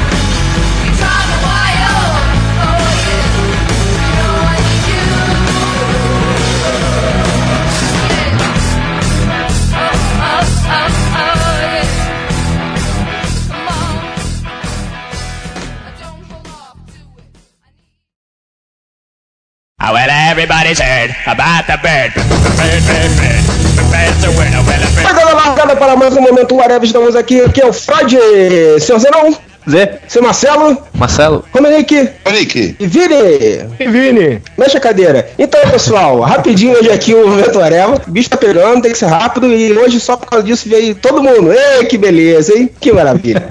[19.91, 22.13] well, everybody's heard about the bird.
[22.55, 23.43] Bird, bird, bird.
[23.91, 24.53] Bird's a word.
[24.55, 25.07] Oh, well, a bird.
[25.07, 28.15] Pegando a largada para mais um momento Whatever, estamos aqui, aqui é o Freud,
[28.79, 29.33] senhor Zenon,
[29.69, 31.43] Zé, seu Marcelo, Marcelo.
[31.53, 33.15] Romenick Nick, e Vini.
[33.79, 35.29] E Vini, Mexe a cadeira.
[35.37, 38.01] Então, pessoal, rapidinho hoje aqui o momento Areva.
[38.07, 39.47] O bicho tá pegando, tem que ser rápido.
[39.53, 41.51] E hoje, só por causa disso, veio todo mundo.
[41.51, 42.69] Ei, que beleza, hein?
[42.79, 43.47] Que maravilha.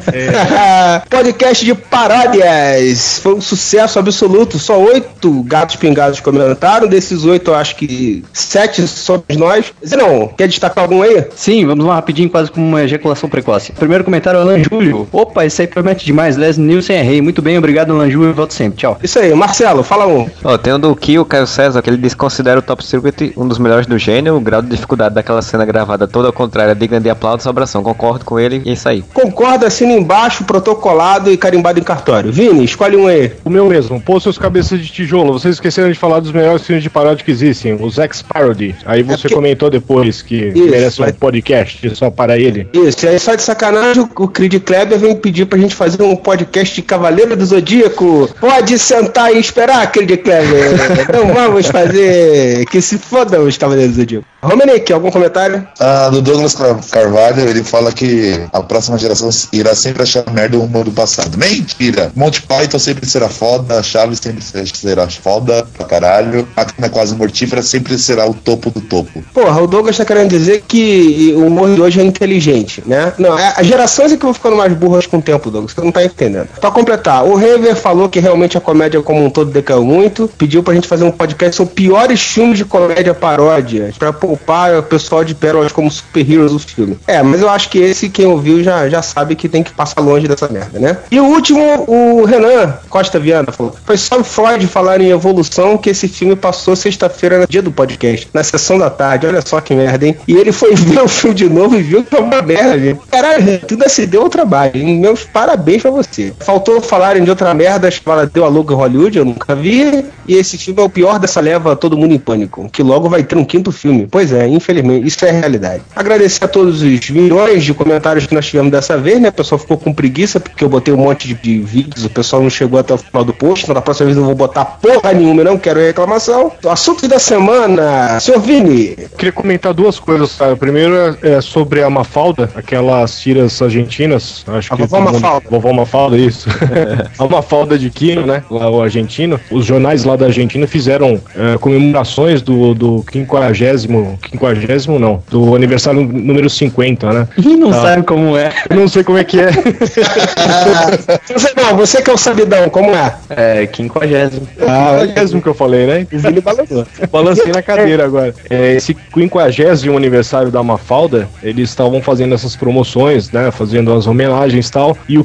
[1.09, 3.21] Podcast de paródias.
[3.23, 4.59] Foi um sucesso absoluto.
[4.59, 6.87] Só oito gatos pingados comentaram.
[6.87, 9.73] Desses oito, eu acho que sete somos nós.
[9.97, 11.27] Não, quer destacar algum aí?
[11.35, 13.73] Sim, vamos lá rapidinho, quase como uma ejaculação precoce.
[13.73, 15.09] Primeiro comentário, Alan Júlio.
[15.13, 16.37] Opa, esse aí promete demais.
[16.37, 17.21] Leslie Nielsen é rei.
[17.21, 18.35] Muito bem, obrigado, Alan Júlio.
[18.35, 18.79] Volto sempre.
[18.79, 18.99] Tchau.
[19.03, 20.29] Isso aí, Marcelo, fala um.
[20.45, 23.33] Ó, tem um do Kill, Caio César, que ele diz que considera o Top Secret
[23.37, 24.37] um dos melhores do gênero.
[24.37, 27.49] O grau de dificuldade daquela cena gravada toda ao contrário, é digna de aplausos e
[27.49, 27.83] abração.
[27.83, 29.03] Concordo com ele e é isso aí.
[29.13, 32.33] Concorda, assina embaixo, protocolado e carimbado em cartório.
[32.33, 33.33] Vini, escolhe um aí.
[33.45, 34.01] o meu mesmo.
[34.01, 35.33] Pô, seus cabeças de tijolo.
[35.33, 38.75] Vocês esqueceram de falar dos melhores filmes de paródia que existem, os X-Parody.
[38.87, 42.67] Aí você porque- comentou depois que Isso, merece um mas- podcast só para ele.
[42.73, 46.17] Isso, e aí só de sacanagem, o Creed Kleber vem pedir pra gente fazer um
[46.17, 48.29] podcast de Cavaleiro do Zodíaco.
[48.41, 50.71] Pode sentar e esperar, Creed Kleber.
[51.13, 54.27] Não vamos fazer que se fodam os Cavaleiros do Zodíaco.
[54.43, 55.65] Romanic, algum comentário?
[55.79, 60.57] Ah, do Douglas Car- Carvalho, ele fala que a próxima geração irá sempre achar merda
[60.59, 61.39] o humor do passado.
[61.39, 62.11] Mentira!
[62.17, 64.43] Monty Python sempre será foda, Chaves sempre
[64.75, 69.23] será foda pra caralho, Máquina Quase Mortífera sempre será o topo do topo.
[69.33, 73.13] Porra, o Douglas tá querendo dizer que o humor de hoje é inteligente, né?
[73.19, 75.93] Não, é- as gerações é que vão ficando mais burras com o tempo, Douglas, não
[75.93, 76.49] tá entendendo.
[76.61, 80.63] Pra completar, o Rever falou que realmente a comédia como um todo decaiu muito, pediu
[80.63, 85.25] pra gente fazer um podcast sobre piores filmes de comédia paródia, pra poupar o pessoal
[85.25, 86.97] de pérolas como Super Heroes os filmes.
[87.07, 90.01] É, mas eu acho que esse, quem ouviu, já, já sabe que tem que passar
[90.01, 90.99] longe dessa merda, né?
[91.11, 95.79] E o último, o Renan Costa Viana falou, foi só o Freud falar em evolução
[95.79, 99.61] que esse filme passou sexta-feira no dia do podcast, na sessão da tarde, olha só
[99.61, 100.17] que merda, hein?
[100.27, 103.01] E ele foi ver o filme de novo e viu que é uma merda, gente.
[103.11, 104.99] Caralho, tudo se deu ao trabalho, hein?
[104.99, 106.33] Meus parabéns pra você.
[106.41, 110.59] Faltou falarem de outra merda, fala deu a louca Hollywood, eu nunca vi, e esse
[110.59, 113.45] filme é o pior dessa leva Todo Mundo em Pânico, que logo vai ter um
[113.45, 114.07] quinto filme.
[114.11, 115.83] Pois é, infelizmente, isso é a realidade.
[115.95, 119.29] Agradecer a todos os milhões de comentários que nós tivemos dessa vez, né?
[119.29, 122.43] O pessoal ficou com preguiça, porque eu botei um monte de, de vídeos, o pessoal
[122.43, 124.65] não chegou até o final do post, então da próxima vez eu não vou botar
[124.65, 126.53] porra nenhuma, eu não quero reclamação.
[126.69, 130.57] Assunto da semana, senhor Vini, Queria comentar duas coisas, cara.
[130.57, 134.45] Primeiro é, é sobre a Mafalda, aquelas tiras argentinas.
[134.47, 135.23] Acho A que vovó todo mundo-
[135.71, 135.73] Mafalda.
[135.73, 136.49] Vovó Mafalda, isso.
[137.19, 138.43] a Mafalda de Quino, né?
[138.51, 139.39] Lá, o argentino.
[139.51, 146.03] Os jornais lá da Argentina fizeram é, comemorações do, do 50, 50 não, do aniversário
[146.03, 147.29] número 50, né?
[147.39, 147.83] Ih, não Tá.
[147.83, 148.53] sabe como é.
[148.69, 149.51] Eu não sei como é que é.
[151.33, 153.15] você não, você que é o sabidão, como é?
[153.31, 154.47] É, quinquagésimo.
[154.61, 156.07] Ah, é mesmo que eu falei, né?
[156.13, 156.87] O Vini balançou.
[157.11, 158.35] Balancei na cadeira agora.
[158.51, 163.51] É, esse 50 aniversário da Mafalda, eles estavam fazendo essas promoções, né?
[163.51, 164.97] Fazendo as homenagens e tal.
[165.09, 165.25] E o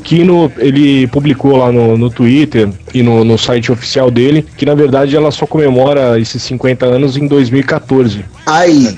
[0.58, 5.16] Ele publicou lá no, no Twitter e no, no site oficial dele que na verdade
[5.16, 8.26] ela só comemora esses 50 anos em 2014.
[8.46, 8.98] Ai.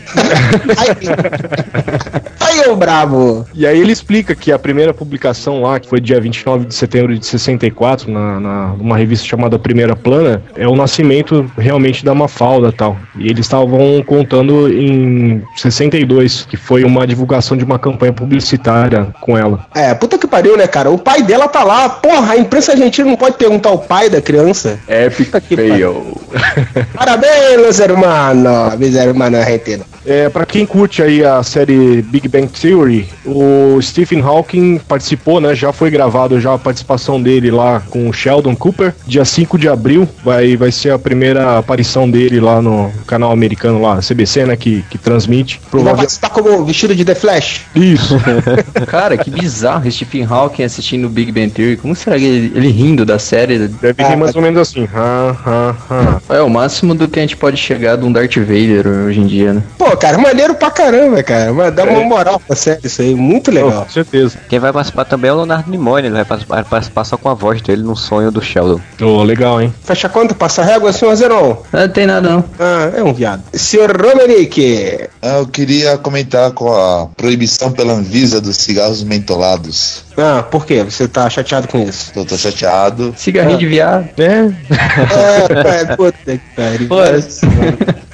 [0.77, 0.97] Ai.
[2.39, 3.45] Ai, ô bravo.
[3.53, 7.17] E aí ele explica que a primeira publicação lá, que foi dia 29 de setembro
[7.17, 12.69] de 64, na, na numa revista chamada Primeira Plana, é o nascimento realmente da Mafalda
[12.69, 12.97] e tal.
[13.17, 19.37] E eles estavam contando em 62, que foi uma divulgação de uma campanha publicitária com
[19.37, 19.65] ela.
[19.75, 20.89] É, puta que pariu, né, cara?
[20.89, 21.89] O pai dela tá lá.
[21.89, 24.79] Porra, a imprensa argentina não pode perguntar o pai da criança.
[24.87, 26.18] Epic fail.
[26.93, 28.75] Parabéns, meus hermanos.
[28.77, 29.85] Meus hermanos argentinos.
[30.05, 35.53] É, para quem curte aí a série Big Bang Theory, o Stephen Hawking participou, né?
[35.53, 38.93] Já foi gravado já a participação dele lá com o Sheldon Cooper.
[39.05, 43.81] Dia 5 de abril vai, vai ser a primeira aparição dele lá no canal americano
[43.81, 44.55] lá, CBC, né?
[44.55, 45.55] Que, que transmite.
[45.55, 45.97] Ele vai Provavelmente.
[45.99, 47.61] participar como vestido de The Flash.
[47.75, 48.17] Isso.
[48.87, 51.77] Cara, que bizarro Stephen Hawking assistindo o Big Bang Theory.
[51.77, 53.67] Como será que ele, ele rindo da série?
[53.67, 54.87] Deve ser mais ou menos assim.
[54.93, 56.18] Ha, ha, ha.
[56.27, 59.27] É o máximo do que a gente pode chegar de um Darth Vader hoje em
[59.27, 59.63] dia, né?
[59.77, 61.53] Pô, cara, maneiro pra caramba, cara.
[61.53, 63.13] Mas dá uma moral pra série isso aí.
[63.15, 63.83] Muito legal.
[63.85, 64.37] Com certeza.
[64.49, 66.09] Quem vai participar também é o Leonardo Nimoy, ele
[66.47, 68.79] vai participar, só com a voz dele no sonho do Sheldon.
[69.01, 69.73] Ô, legal, hein?
[69.83, 71.55] Fecha conta, passa a régua, senhor Zenon.
[71.71, 72.43] Não tem nada não.
[72.59, 73.43] Ah, é um viado.
[73.53, 75.07] Senhor Romerick.
[75.21, 80.03] Ah, Eu queria comentar com a proibição pela Anvisa dos cigarros mentolados.
[80.21, 80.83] Ah, por quê?
[80.83, 82.11] Você tá chateado com isso?
[82.15, 83.13] Eu tô chateado.
[83.17, 84.09] Cigarrinho de viado.
[84.17, 84.23] É.
[84.23, 86.87] É, é, puta que pariu.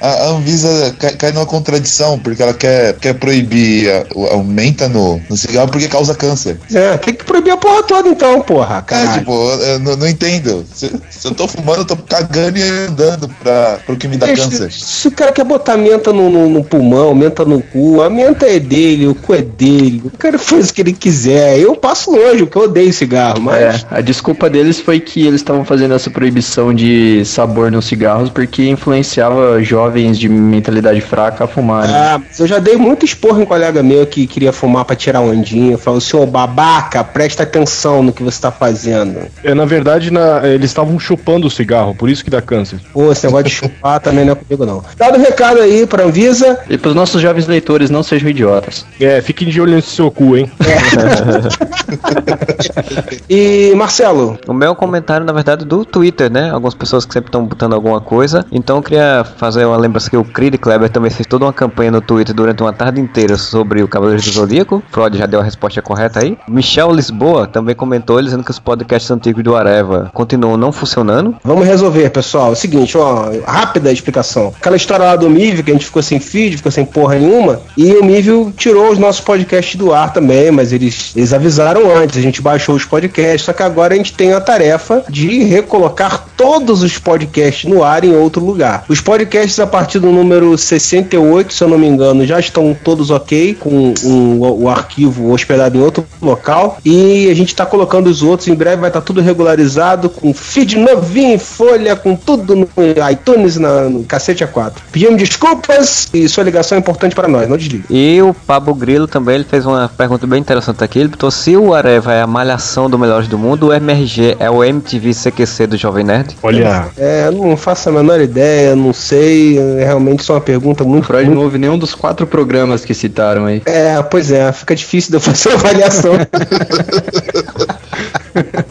[0.00, 4.88] A a Anvisa cai, cai numa contradição, porque ela quer, quer proibir, a- o- aumenta
[4.88, 6.58] no, no cigarro porque causa câncer.
[6.72, 9.18] É, tem que proibir a porra toda então, porra, É, caralho.
[9.18, 10.64] tipo, eu, eu não, não entendo.
[10.72, 14.26] Se, se eu tô fumando, eu tô cagando e andando pra, pro que me dá
[14.26, 14.70] Deixa- câncer.
[14.70, 18.46] Se o cara quer botar menta no, no- no pulmão, menta no cu, a menta
[18.46, 20.02] é dele, o cu é dele.
[20.04, 21.58] O cara faz o que ele quiser.
[21.58, 23.56] Eu passo longe, porque eu odeio cigarro, mas.
[23.56, 28.28] É, a desculpa deles foi que eles estavam fazendo essa proibição de sabor nos cigarros
[28.30, 31.94] porque influenciava jovens de mentalidade fraca a fumarem.
[31.94, 35.20] Ah, mas eu já dei muito esporro em colega meu que queria fumar pra tirar
[35.20, 35.78] ondinha.
[35.78, 39.20] Falou, senhor babaca, presta atenção no que você tá fazendo.
[39.42, 42.78] É, na verdade, na- eles estavam chupando o cigarro, por isso que dá câncer.
[42.92, 44.82] Pô, esse negócio de chupar também não é comigo, não.
[44.96, 46.58] Dado o recado aí pra Anvisa.
[46.68, 48.84] E pros nossos jovens leitores, não sejam idiotas.
[49.00, 50.50] É, fiquem de olho nesse seu cu, hein?
[53.28, 56.50] E Marcelo, O meu é comentário, na verdade, do Twitter, né?
[56.50, 58.44] Algumas pessoas que sempre estão botando alguma coisa.
[58.52, 61.90] Então eu queria fazer uma lembrança que o Creed Kleber também fez toda uma campanha
[61.90, 64.82] no Twitter durante uma tarde inteira sobre o Cavaleiro do Zodíaco.
[64.90, 66.38] Freud já deu a resposta correta aí.
[66.48, 71.36] Michel Lisboa também comentou dizendo que os podcasts antigos do Areva continuam não funcionando.
[71.42, 72.48] vamos resolver, pessoal.
[72.48, 74.52] É o seguinte, ó, rápida explicação.
[74.58, 77.60] Aquela história lá do Mívio, que a gente ficou sem feed, ficou sem porra nenhuma,
[77.76, 82.16] e o Mívio tirou os nossos podcasts do ar também, mas eles, eles avisaram antes,
[82.16, 86.26] a gente baixou os podcasts, só que agora a gente tem a tarefa de recolocar
[86.36, 88.84] todos os podcasts no ar em outro lugar.
[88.88, 93.10] Os podcasts a partir do número 68, se eu não me engano, já estão todos
[93.10, 98.06] ok, com um- o, o arquivo hospedado em outro local, e a gente está colocando
[98.08, 102.54] os outros, em breve vai estar tudo regularizado, com feed novinho em folha, com tudo
[102.54, 102.68] no
[103.10, 104.72] iTunes, na, no cacete A4.
[104.92, 107.84] Pedimos desculpas e sua ligação é importante para nós, não desliga.
[107.90, 110.98] E o Pablo Grilo também ele fez uma pergunta bem interessante aqui.
[110.98, 114.50] Ele botou se o Areva é a malhação do Melhores do Mundo, o MRG é
[114.50, 116.36] o MTV CQC do Jovem Nerd.
[116.42, 120.88] Olha, É, não faço a menor ideia, não sei, é realmente só uma pergunta O
[120.88, 121.06] muito...
[121.06, 121.36] Freud muito...
[121.36, 123.62] não ouve nenhum dos quatro programas que citaram aí.
[123.64, 126.12] É, pois é, fica difícil de eu fazer uma avaliação.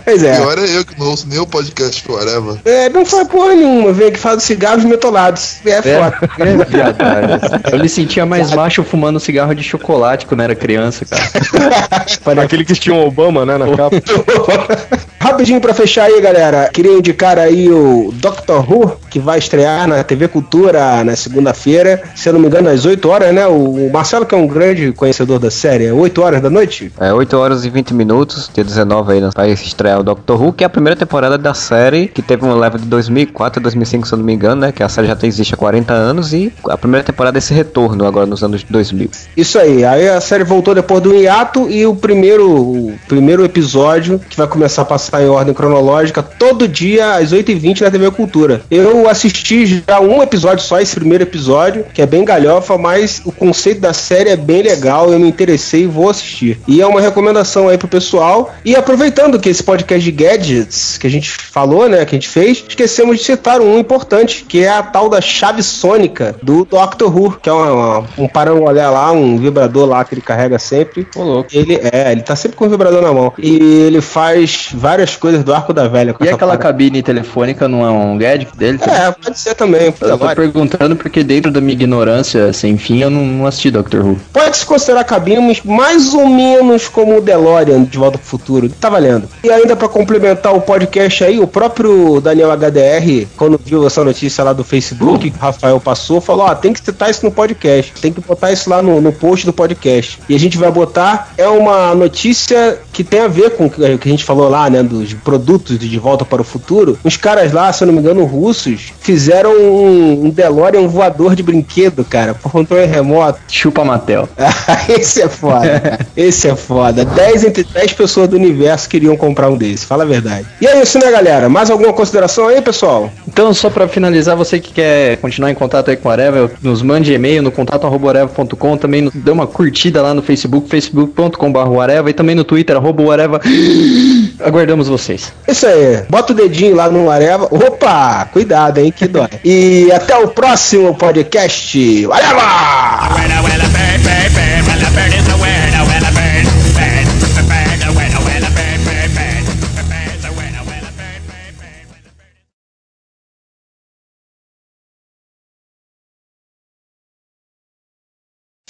[0.06, 0.38] pois é.
[0.38, 2.60] Pior é eu que não ouço nem o podcast Areva.
[2.64, 5.58] É, não faz porra nenhuma, vem aqui fala cigarros metolados.
[5.66, 6.18] É, foda.
[6.40, 7.76] É.
[7.76, 12.42] Eu me sentia mais macho fumando cigarro de chocolate quando era criança, cara.
[12.46, 13.96] aquele que tinha o Obama, né, na capa.
[15.26, 16.70] Rapidinho pra fechar aí, galera.
[16.72, 22.04] Queria indicar aí o Doctor Who, que vai estrear na TV Cultura na segunda-feira.
[22.16, 23.48] Se eu não me engano, às 8 horas, né?
[23.48, 26.92] O Marcelo, que é um grande conhecedor da série, é 8 horas da noite?
[27.00, 30.54] É 8 horas e 20 minutos, dia 19 aí, né, vai estrear o Doctor Who,
[30.54, 34.08] que é a primeira temporada da série, que teve uma leva de 2004 a 2005,
[34.08, 36.54] se eu não me engano, né, que a série já existe há 40 anos, e
[36.70, 39.10] a primeira temporada é esse retorno agora nos anos 2000.
[39.36, 39.84] Isso aí.
[39.84, 44.48] Aí a série voltou depois do hiato e o primeiro, o primeiro episódio, que vai
[44.48, 48.62] começar a passar em ordem cronológica, todo dia às 8h20 na TV Cultura.
[48.70, 53.32] Eu assisti já um episódio só, esse primeiro episódio, que é bem galhofa, mas o
[53.32, 56.60] conceito da série é bem legal, eu me interessei e vou assistir.
[56.68, 58.54] E é uma recomendação aí pro pessoal.
[58.64, 62.28] E aproveitando que esse podcast de gadgets que a gente falou, né, que a gente
[62.30, 67.16] fez, esquecemos de citar um importante, que é a tal da chave sônica do Doctor
[67.16, 71.08] Who, que é uma, uma- um parangolé lá, um vibrador lá que ele carrega sempre.
[71.16, 71.50] Ô, louco.
[71.54, 73.34] Ele é, ele tá sempre com o vibrador na mão.
[73.38, 73.56] E
[73.86, 76.16] ele faz várias coisas do arco da velha.
[76.22, 76.58] E aquela parada.
[76.58, 78.80] cabine telefônica não é um gadget dele?
[78.82, 79.94] É, pode ser também.
[80.00, 84.06] Eu tô perguntando porque dentro da minha ignorância sem fim eu não, não assisti Doctor
[84.06, 84.18] Who.
[84.32, 88.70] Pode se considerar cabine mas mais ou menos como o DeLorean de Volta pro Futuro.
[88.70, 89.28] Tá valendo.
[89.44, 94.44] E ainda pra complementar o podcast aí, o próprio Daniel HDR, quando viu essa notícia
[94.44, 97.94] lá do Facebook que o Rafael passou, falou: Ó, tem que citar isso no podcast.
[98.02, 100.20] Tem que botar isso lá no, no post do podcast.
[100.30, 101.34] E a gente vai botar.
[101.38, 104.84] É uma notícia que tem a ver com o que a gente falou lá, né?
[104.84, 106.98] Dos produtos de De Volta para o Futuro.
[107.04, 111.44] Os caras lá, se eu não me engano, russos, fizeram um, um DeLorean voador de
[111.44, 113.40] brinquedo, cara, por controle remoto.
[113.48, 114.28] Chupa Matel.
[114.90, 116.00] Esse é foda.
[116.16, 117.06] Esse é foda.
[117.06, 119.86] 10 entre 10 pessoas do universo queriam comprar um desse.
[119.86, 120.46] Fala a verdade.
[120.62, 121.50] E é isso, né, galera?
[121.50, 123.12] Mais alguma consideração aí, pessoal?
[123.28, 126.82] Então, só pra finalizar, você que quer continuar em contato aí com o Areva, nos
[126.82, 132.36] mande e-mail no contato.areva.com, também nos dê uma curtida lá no Facebook, facebook.com.br e também
[132.36, 133.42] no Twitter, arroba Areva.
[134.76, 135.34] Aguardamos vocês.
[135.48, 136.04] Isso aí.
[136.10, 137.46] Bota o dedinho lá no Areva.
[137.46, 138.28] Opa!
[138.32, 139.30] Cuidado, hein, que dói.
[139.44, 142.08] E até o próximo podcast.
[142.12, 143.75] Areva!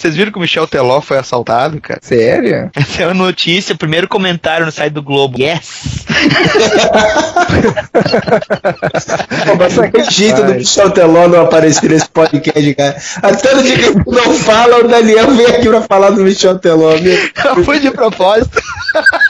[0.06, 1.98] Vocês viram que o Michel Teló foi assaltado, cara?
[2.00, 2.70] Sério?
[2.76, 5.36] Essa é uma notícia, primeiro comentário no site do Globo.
[5.36, 6.06] Yes!
[9.58, 12.96] Mas não tem jeito do Michel Teló não aparecer nesse podcast, cara.
[13.20, 16.96] Até no dia que não fala, o Daniel vem aqui pra falar do Michel Teló.
[17.00, 17.18] Meu.
[17.66, 18.62] Foi de propósito.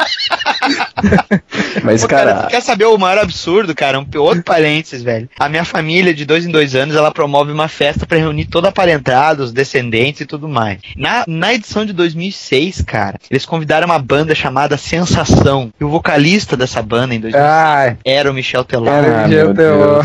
[1.83, 3.99] Mas, Pô, cara, quer saber o maior absurdo, cara?
[4.01, 5.29] Um outro parênteses, velho.
[5.39, 8.69] A minha família, de dois em dois anos, ela promove uma festa pra reunir toda
[8.69, 10.79] a parentada, os descendentes e tudo mais.
[10.97, 15.73] Na, na edição de 2006, cara, eles convidaram uma banda chamada Sensação.
[15.81, 18.91] E o vocalista dessa banda em 2006 Ai, era o Michel Teló.
[18.91, 20.05] era Ah, o Michel meu Teló.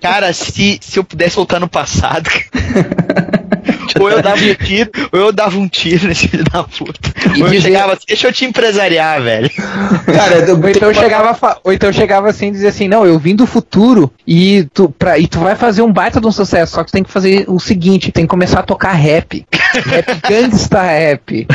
[0.00, 2.28] Cara, se, se eu pudesse voltar no passado.
[4.00, 7.12] ou eu dava um tiro, ou eu dava um tiro nesse filho da puta.
[7.36, 9.50] E ou eu chegava assim, deixa eu te empresariar, velho.
[9.50, 13.06] Cara, eu Ou então, eu chegava, ou então eu chegava assim e dizia assim, não,
[13.06, 16.32] eu vim do futuro e tu, pra, e tu vai fazer um baita de um
[16.32, 19.44] sucesso, só que tu tem que fazer o seguinte, tem que começar a tocar rap.
[19.72, 21.46] rap gangsta rap.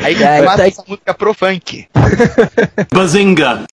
[0.00, 1.86] Aí Aí- mata aí- essa música pro funk.
[2.92, 3.60] Bazinga!